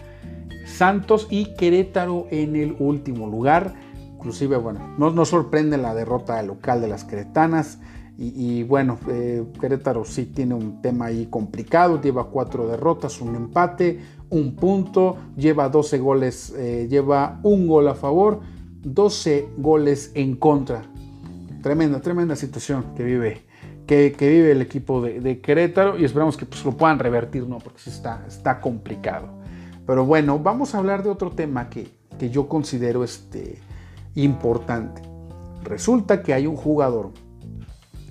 [0.66, 3.74] Santos y Querétaro en el último lugar.
[4.16, 7.80] Inclusive, bueno, no nos sorprende la derrota local de las queretanas.
[8.24, 14.00] Y, bueno, eh, Querétaro sí tiene un tema ahí complicado, lleva cuatro derrotas, un empate,
[14.30, 18.42] un punto, lleva 12 goles, eh, lleva un gol a favor,
[18.84, 20.84] 12 goles en contra.
[21.64, 23.42] Tremenda, tremenda situación que vive,
[23.88, 27.58] que, vive el equipo de, Querétaro y esperamos que pues, lo puedan revertir, ¿no?
[27.58, 29.30] Porque sí está, está complicado.
[29.88, 33.58] Pero bueno, vamos a hablar de otro tema que, que yo considero este,
[34.14, 35.02] importante.
[35.64, 37.12] Resulta que hay un jugador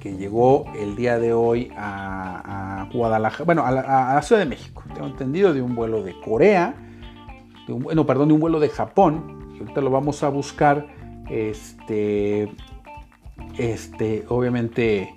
[0.00, 5.06] que llegó el día de hoy a, Guadalajara, bueno, a la, Ciudad de México, tengo
[5.06, 6.74] entendido, de un vuelo de Corea,
[7.68, 10.88] de un, no, perdón, de un vuelo de Japón, ahorita lo vamos a buscar,
[11.28, 12.50] este,
[13.58, 15.14] este, obviamente,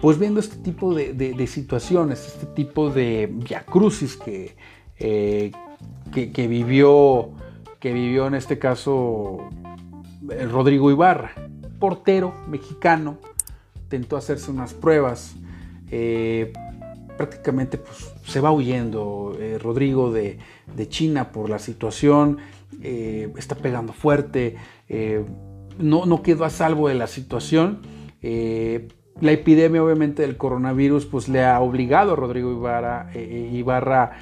[0.00, 4.54] pues viendo este tipo de, situaciones, este tipo de viacrucis que,
[4.98, 5.50] eh,
[6.12, 7.30] que, que, vivió,
[7.80, 9.48] que vivió en este caso
[10.30, 11.32] eh, Rodrigo Ibarra,
[11.80, 13.18] portero mexicano,
[13.90, 15.34] intentó hacerse unas pruebas.
[15.90, 16.52] Eh,
[17.16, 20.38] prácticamente pues, se va huyendo eh, Rodrigo de,
[20.88, 22.38] China por la situación,
[22.82, 24.56] eh, está pegando fuerte,
[25.78, 27.80] no, no, quedó a salvo de la situación.
[28.22, 34.12] la epidemia obviamente del coronavirus pues le ha obligado a Rodrigo Ibarra, Ibarra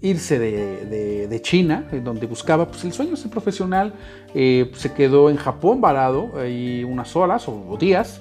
[0.00, 3.94] irse de, de, China, donde buscaba pues, el sueño de ser profesional,
[4.32, 8.20] se quedó en Japón varado ahí unas horas o días,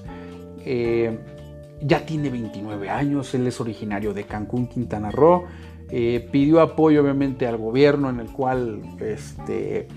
[0.67, 1.17] eh,
[1.81, 5.45] ya tiene 29 años, él es originario de Cancún, Quintana Roo.
[5.89, 9.87] Eh, pidió apoyo obviamente al gobierno en el cual, este,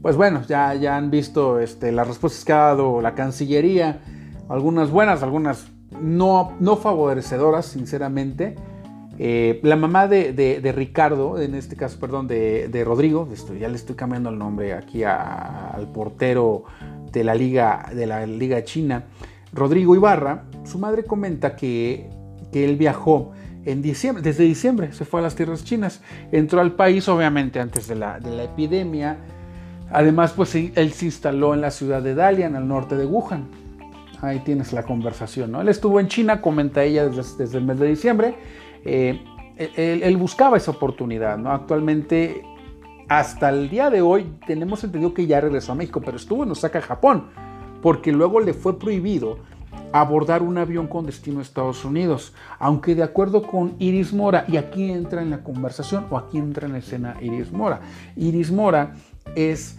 [0.00, 4.00] pues bueno, ya, ya han visto este, las respuestas que ha dado la Cancillería,
[4.48, 5.66] algunas buenas, algunas
[6.00, 8.54] no, no favorecedoras, sinceramente.
[9.18, 14.30] Eh, la mamá de, Ricardo, en este caso, perdón, de, Rodrigo, ya le estoy cambiando
[14.30, 16.64] el nombre aquí al portero
[17.12, 19.04] de la liga, de la liga china,
[19.56, 22.10] Rodrigo Ibarra, su madre comenta que,
[22.52, 23.32] él viajó
[23.66, 26.00] en diciembre, desde diciembre se fue a las tierras chinas,
[26.32, 29.18] entró al país obviamente antes de la, epidemia,
[29.90, 33.48] además pues él se instaló en la ciudad de Dalian, al norte de Wuhan.
[34.22, 35.60] Ahí tienes la conversación, ¿no?
[35.60, 38.36] Él estuvo en China, comenta ella desde, el mes de diciembre,
[38.86, 39.20] eh,
[39.76, 41.52] él, buscaba esa oportunidad, ¿no?
[41.52, 42.42] Actualmente,
[43.08, 46.52] hasta el día de hoy, tenemos entendido que ya regresó a México, pero estuvo en
[46.52, 47.26] Osaka, Japón
[47.82, 49.38] porque luego le fue prohibido
[49.92, 54.56] abordar un avión con destino a Estados Unidos, aunque de acuerdo con Iris Mora, y
[54.56, 57.80] aquí entra en la conversación o aquí entra en escena Iris Mora,
[58.16, 58.94] Iris Mora
[59.34, 59.78] es,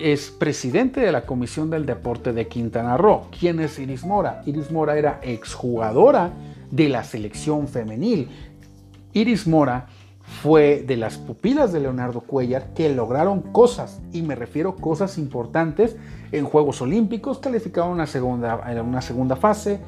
[0.00, 3.28] es presidente de la Comisión del Deporte de Quintana Roo.
[3.38, 4.42] ¿Quién es Iris Mora?
[4.46, 6.32] Iris Mora era exjugadora
[6.70, 8.28] de la selección femenil.
[9.12, 9.86] Iris Mora
[10.24, 15.96] fue de las pupilas de Leonardo Cuellar que lograron cosas, y me refiero cosas importantes,
[16.32, 19.80] en Juegos Olímpicos, calificaron una segunda, una segunda fase,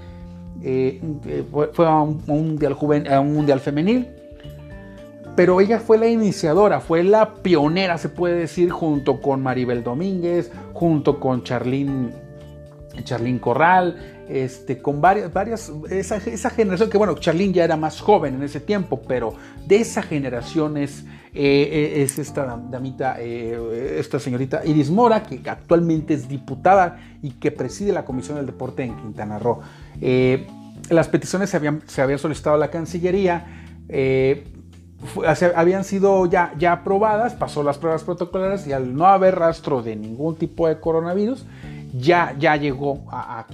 [0.62, 2.76] eh, eh, fue a un, mundial
[3.10, 4.08] a un mundial femenil,
[5.34, 10.50] pero ella fue la iniciadora, fue la pionera, se puede decir, junto con Maribel Domínguez,
[10.72, 12.12] junto con Charlín,
[13.04, 18.34] Charlín Corral, este, con varias, varias esa, generación que bueno, Charlene ya era más joven
[18.34, 19.34] en ese tiempo, pero
[19.66, 26.14] de esa generación es, eh, es esta damita, eh, esta señorita Iris Mora, que actualmente
[26.14, 29.60] es diputada y que preside la Comisión del Deporte en Quintana Roo.
[30.00, 30.46] Eh,
[30.90, 33.62] las peticiones se habían, se había solicitado a la Cancillería,
[35.54, 39.94] habían sido ya, ya aprobadas, pasó las pruebas protocolares y al no haber rastro de
[39.94, 41.46] ningún tipo de coronavirus,
[41.92, 43.46] ya, ya llegó a,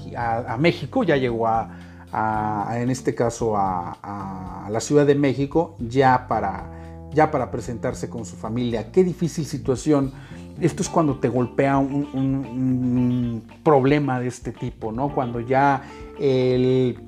[0.59, 7.31] México, ya llegó a, en este caso a, la Ciudad de México, ya para, ya
[7.31, 8.91] para presentarse con su familia.
[8.91, 10.13] Qué difícil situación.
[10.61, 15.13] Esto es cuando te golpea un, un problema de este tipo, ¿no?
[15.15, 15.83] Cuando ya
[16.21, 16.99] el,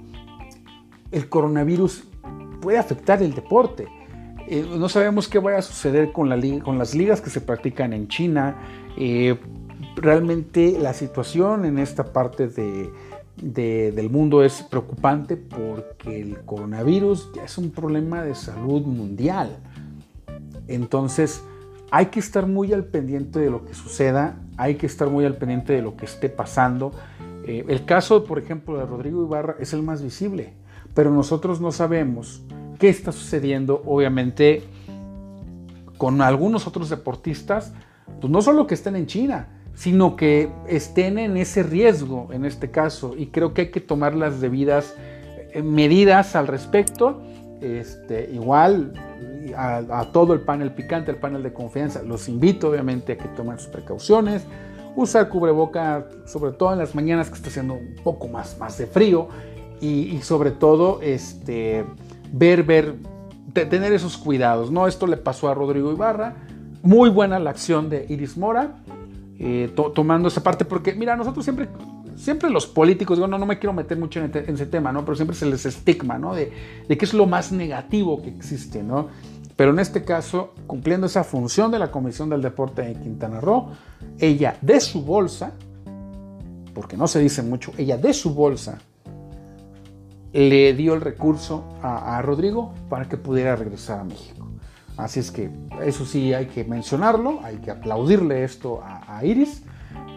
[1.13, 2.05] el coronavirus
[2.61, 3.87] puede afectar el deporte.
[4.49, 7.93] Eh, no sabemos qué vaya a suceder con, la con las ligas que se practican
[7.93, 8.57] en China.
[8.97, 9.39] Eh,
[9.97, 17.59] realmente la situación en esta parte del mundo es preocupante porque el coronavirus ya es
[17.59, 19.59] un problema de salud mundial.
[20.69, 21.43] Entonces
[21.91, 25.37] hay que estar muy al pendiente de lo que suceda, hay que estar muy al
[25.37, 26.93] pendiente de lo que esté pasando.
[27.47, 30.55] Eh, el caso, por ejemplo, de Rodrigo Ibarra es el más visible,
[30.95, 32.43] pero nosotros no sabemos
[32.79, 34.65] qué está sucediendo, obviamente,
[35.99, 37.73] con algunos otros deportistas,
[38.21, 42.71] pues no solo que estén en China, sino que estén en ese riesgo en este
[42.71, 43.15] caso.
[43.17, 44.95] Y creo que hay que tomar las debidas
[45.53, 47.23] eh, medidas al respecto.
[47.61, 48.93] Este, igual
[49.57, 53.59] a, todo el panel picante, el panel de confianza, los invito obviamente a que tomen
[53.59, 54.45] sus precauciones,
[54.97, 58.87] usar cubreboca, sobre todo en las mañanas que está haciendo un poco más, más de
[58.87, 59.29] frío,
[59.81, 61.85] y, sobre todo este,
[62.33, 62.95] ver, ver,
[63.53, 64.87] tener esos cuidados, ¿no?
[64.87, 66.37] Esto le pasó a Rodrigo Ibarra,
[66.83, 68.77] muy buena la acción de Iris Mora,
[69.39, 71.69] eh, tomando esa parte, porque mira, nosotros siempre,
[72.17, 75.05] siempre los políticos, digo, no, me quiero meter mucho en, ese tema, ¿no?
[75.05, 76.35] Pero siempre se les estigma, ¿no?
[76.35, 76.53] De,
[76.89, 79.09] de que es lo más negativo que existe, ¿no?
[79.57, 83.69] Pero en este caso, cumpliendo esa función de la Comisión del Deporte de Quintana Roo,
[84.19, 85.53] ella de su bolsa,
[86.75, 88.81] porque no se dice mucho, ella de su bolsa
[90.33, 94.44] le dio el recurso a, Rodrigo para que pudiera regresar a México.
[94.97, 95.51] Así es que
[95.83, 99.65] eso sí hay que mencionarlo, hay que aplaudirle esto a, Iris,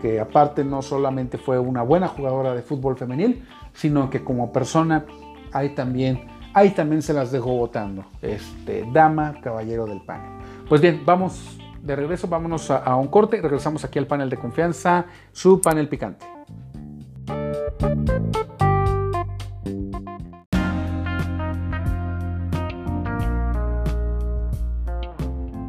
[0.02, 5.06] que aparte no solamente fue una buena jugadora de fútbol femenil, sino que como persona
[5.52, 8.06] ahí también, ahí también se las dejó votando.
[8.22, 10.32] Este, dama, caballero del panel.
[10.70, 15.06] Pues bien, vamos de regreso, vámonos a, un corte regresamos aquí al panel de confianza,
[15.32, 16.37] su panel picante.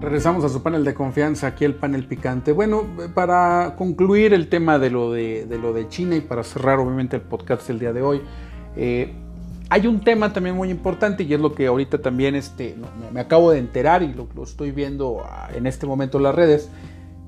[0.08, 2.52] Regresamos a su panel de confianza, aquí el panel picante.
[2.52, 7.16] Bueno, para concluir el tema de lo de, lo de China y para cerrar obviamente
[7.16, 8.22] el podcast del día de hoy,
[8.74, 9.12] eh,
[9.68, 12.74] hay un tema también muy importante y es lo que ahorita también este,
[13.12, 16.34] me, acabo de enterar y lo, lo, estoy viendo ah, en este momento en las
[16.34, 16.70] redes.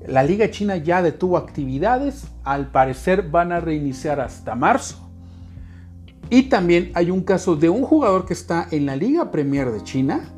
[0.07, 5.07] La Liga China ya detuvo actividades, al parecer van a reiniciar hasta marzo.
[6.31, 9.83] Y también hay un caso de un jugador que está en la Liga Premier de
[9.83, 10.31] China,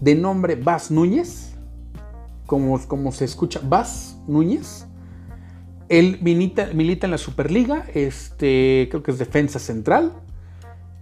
[0.00, 1.45] de nombre Bas Núñez,
[2.46, 4.86] como, como se escucha, Bas Núñez.
[5.88, 10.12] Él milita, milita en la Superliga, este, creo que es defensa central.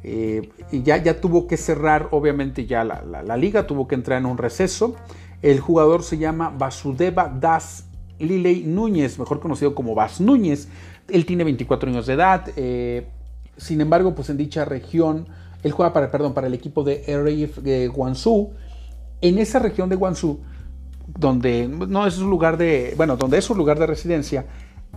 [0.02, 4.26] Eh, y ya, ya tuvo que cerrar, obviamente, ya la, liga, tuvo que entrar en
[4.26, 4.96] un receso.
[5.40, 7.86] El jugador se llama Basudeva Das
[8.18, 10.68] Liley Núñez, mejor conocido como Bas Núñez.
[11.08, 12.50] Él tiene 24 años de edad.
[12.56, 13.06] Eh,
[13.56, 15.26] sin embargo, pues en dicha región,
[15.62, 18.52] él juega para, perdón, para el equipo de RAF de Guangzhou.
[19.22, 20.40] En esa región de Guangzhou
[21.06, 24.46] donde no es un lugar de, bueno, donde es su lugar de residencia,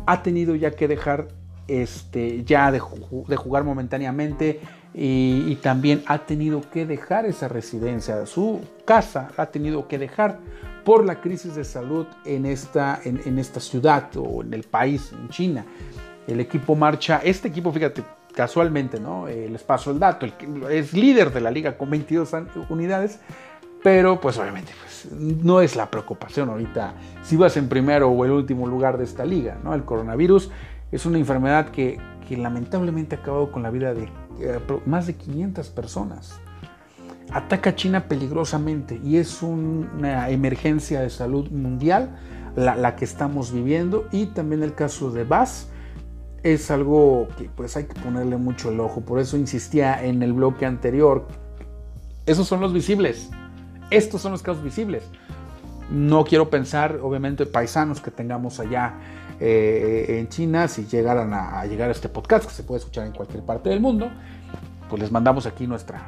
[0.05, 1.27] ha tenido ya que dejar
[1.67, 4.61] este, ya de, jugar momentáneamente
[4.93, 10.39] y, también ha tenido que dejar esa residencia, su casa ha tenido que dejar
[10.85, 15.27] por la crisis de salud en esta, en, esta ciudad o en el país, en
[15.29, 15.65] China.
[16.25, 18.03] El equipo marcha, este equipo, fíjate,
[18.33, 19.27] casualmente, ¿no?
[19.27, 20.25] Eh, les paso el dato,
[20.69, 22.31] es líder de la liga con 22
[22.69, 23.19] unidades,
[23.87, 28.31] pero pues obviamente pues, no es la preocupación ahorita si vas en primero o el
[28.31, 29.57] último lugar de esta liga.
[29.63, 29.73] ¿no?
[29.73, 30.51] El coronavirus
[30.91, 31.97] es una enfermedad que,
[32.29, 34.09] lamentablemente ha acabado con la vida de
[34.41, 36.37] eh, más de 500 personas.
[37.31, 42.19] Ataca a China peligrosamente y es una emergencia de salud mundial
[42.57, 45.69] la, que estamos viviendo y también el caso de Bass
[46.43, 48.99] es algo que pues hay que ponerle mucho el ojo.
[48.99, 51.25] Por eso insistía en el bloque anterior.
[52.25, 53.29] Esos son los visibles.
[53.89, 55.03] Estos son los casos visibles.
[55.89, 58.95] No quiero pensar, obviamente, paisanos que tengamos allá
[59.39, 63.13] eh, en China, si llegaran a, llegar a este podcast, que se puede escuchar en
[63.13, 64.09] cualquier parte del mundo,
[64.89, 66.01] pues les mandamos aquí nuestra,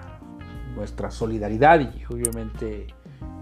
[0.75, 2.87] nuestra solidaridad y obviamente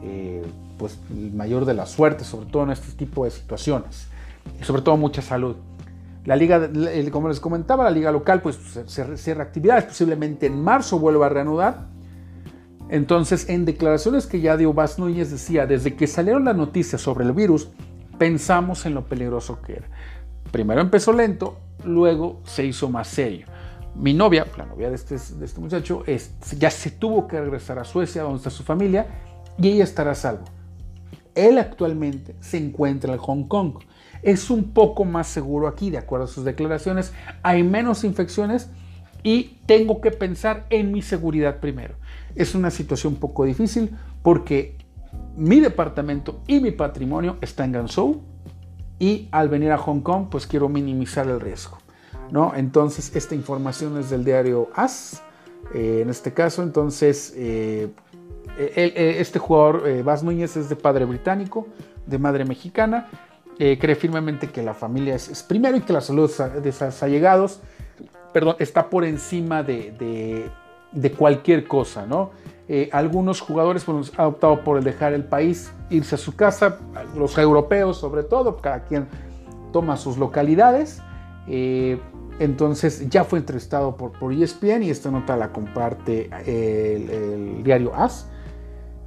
[0.03, 0.45] eh,
[0.77, 4.07] pues el mayor de la suerte, sobre todo en este tipo de situaciones,
[4.59, 5.55] y sobre todo mucha salud.
[6.25, 6.69] La liga,
[7.11, 8.59] como les comentaba, la liga local pues
[9.15, 11.96] cierra actividades, posiblemente en marzo vuelva a reanudar
[12.89, 17.25] Entonces, en declaraciones que ya dio Bas Núñez decía, desde que salieron las noticias sobre
[17.25, 17.69] el virus,
[18.17, 19.87] pensamos en lo peligroso que era.
[20.51, 23.47] Primero empezó lento, luego se hizo más serio.
[23.95, 27.79] Mi novia, la novia de este, de este muchacho, es, ya se tuvo que regresar
[27.79, 29.07] a Suecia, donde está su familia,
[29.57, 30.45] y ella estará a salvo.
[31.35, 33.79] Él actualmente se encuentra en Hong Kong.
[34.23, 37.13] Es un poco más seguro aquí, de acuerdo a sus declaraciones.
[37.43, 38.69] Hay menos infecciones
[39.23, 41.95] y tengo que pensar en mi seguridad primero.
[42.37, 44.77] Es una situación poco difícil porque
[45.35, 48.21] mi departamento y mi patrimonio está en Ganzhou
[48.99, 51.77] y al venir a Hong Kong pues quiero minimizar el riesgo.
[52.31, 52.53] ¿no?
[52.55, 55.21] Entonces esta información es del diario AS,
[55.73, 57.33] eh, en este caso, entonces
[58.59, 61.67] eh, este jugador, eh, Bas Núñez, es de padre británico,
[62.07, 63.07] de madre mexicana.
[63.59, 66.31] Eh, cree firmemente que la familia es, primero y que la salud
[66.61, 67.59] de sus allegados
[68.31, 70.49] perdón, está por encima de,
[71.17, 72.31] cualquier cosa, ¿no?
[72.69, 76.79] Eh, algunos jugadores pues, han optado por dejar el país, irse a su casa,
[77.15, 79.07] los europeos sobre todo, cada quien
[79.71, 81.01] toma sus localidades.
[82.39, 87.95] entonces ya fue entrevistado por, por ESPN y esta nota la comparte el, el diario
[87.95, 88.27] AS.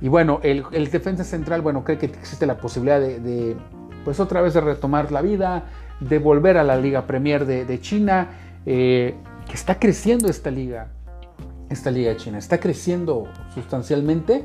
[0.00, 3.56] Y bueno, el, defensa central, bueno, cree que existe la posibilidad de,
[4.04, 5.64] pues otra vez de retomar la vida,
[6.00, 8.28] de volver a la Liga Premier de, China,
[8.64, 9.14] eh,
[9.46, 10.88] que está creciendo esta liga,
[11.70, 14.44] esta liga China, está creciendo sustancialmente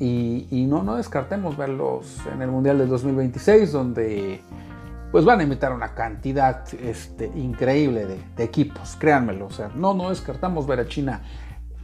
[0.00, 4.40] y, no, no descartemos verlos en el Mundial del 2026, donde
[5.10, 9.94] pues van a invitar una cantidad este, increíble de, de, equipos, créanmelo, o sea, no,
[9.94, 11.22] no descartamos ver a China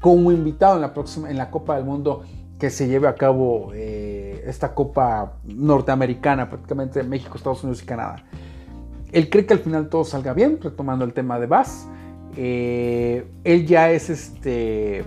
[0.01, 2.23] como invitado en la próxima, en la Copa del Mundo
[2.59, 8.25] que se lleve a cabo eh, esta Copa Norteamericana, prácticamente México, Estados Unidos y Canadá.
[9.13, 11.87] Él cree que al final todo salga bien, retomando el tema de Bass.
[12.37, 15.01] Eh, él ya es este.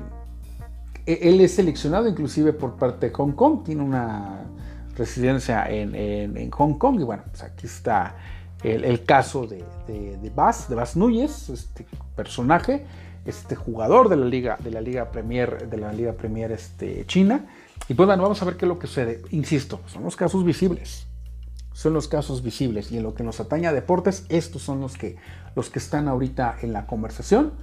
[1.05, 4.45] E-, él es seleccionado inclusive por parte de Hong Kong, tiene una
[4.95, 8.15] residencia en, Hong Kong y bueno, pues aquí está
[8.63, 12.83] el, caso de, de, de Bass, de Bass Núñez, este personaje
[13.27, 17.45] este jugador de la liga, de la liga Premier, de la liga Premier este, China.
[17.87, 19.21] Y pues bueno, vamos a ver qué es lo que sucede.
[19.31, 21.06] Insisto, son los casos visibles.
[21.77, 22.91] Son los casos visibles.
[22.91, 25.15] Y en lo que nos atañe a deportes, estos son los que,
[25.55, 27.53] los que están ahorita en la conversación.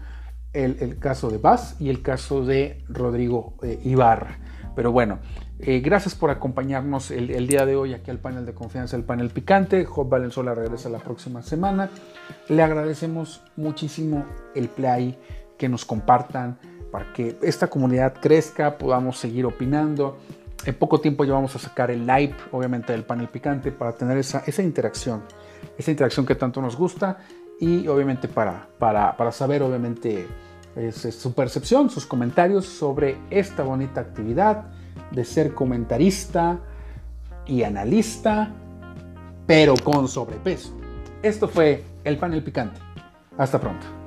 [0.53, 4.39] El, caso de Vaz y el caso de Rodrigo eh, Ibarra.
[4.77, 5.19] Pero bueno,
[5.59, 9.31] eh, gracias por acompañarnos el, día de hoy aquí al panel de confianza, el panel
[9.31, 9.85] picante.
[9.85, 11.91] Job Valenzuela regresa la próxima semana.
[12.49, 15.19] Le agradecemos muchísimo el play
[15.59, 16.61] que nos compartan,
[16.93, 20.19] para que esta comunidad crezca, podamos seguir opinando.
[20.67, 24.17] En poco tiempo ya vamos a sacar el live, obviamente, del panel picante para tener
[24.17, 25.23] esa, interacción,
[25.77, 27.19] esa interacción que tanto nos gusta
[27.61, 30.27] y obviamente para, para, para saber, obviamente,
[30.91, 34.65] su percepción, sus comentarios sobre esta bonita actividad
[35.11, 36.59] de ser comentarista
[37.47, 38.51] y analista,
[39.47, 40.75] pero con sobrepeso.
[41.23, 42.81] Esto fue el panel picante.
[43.37, 44.04] Hasta pronto.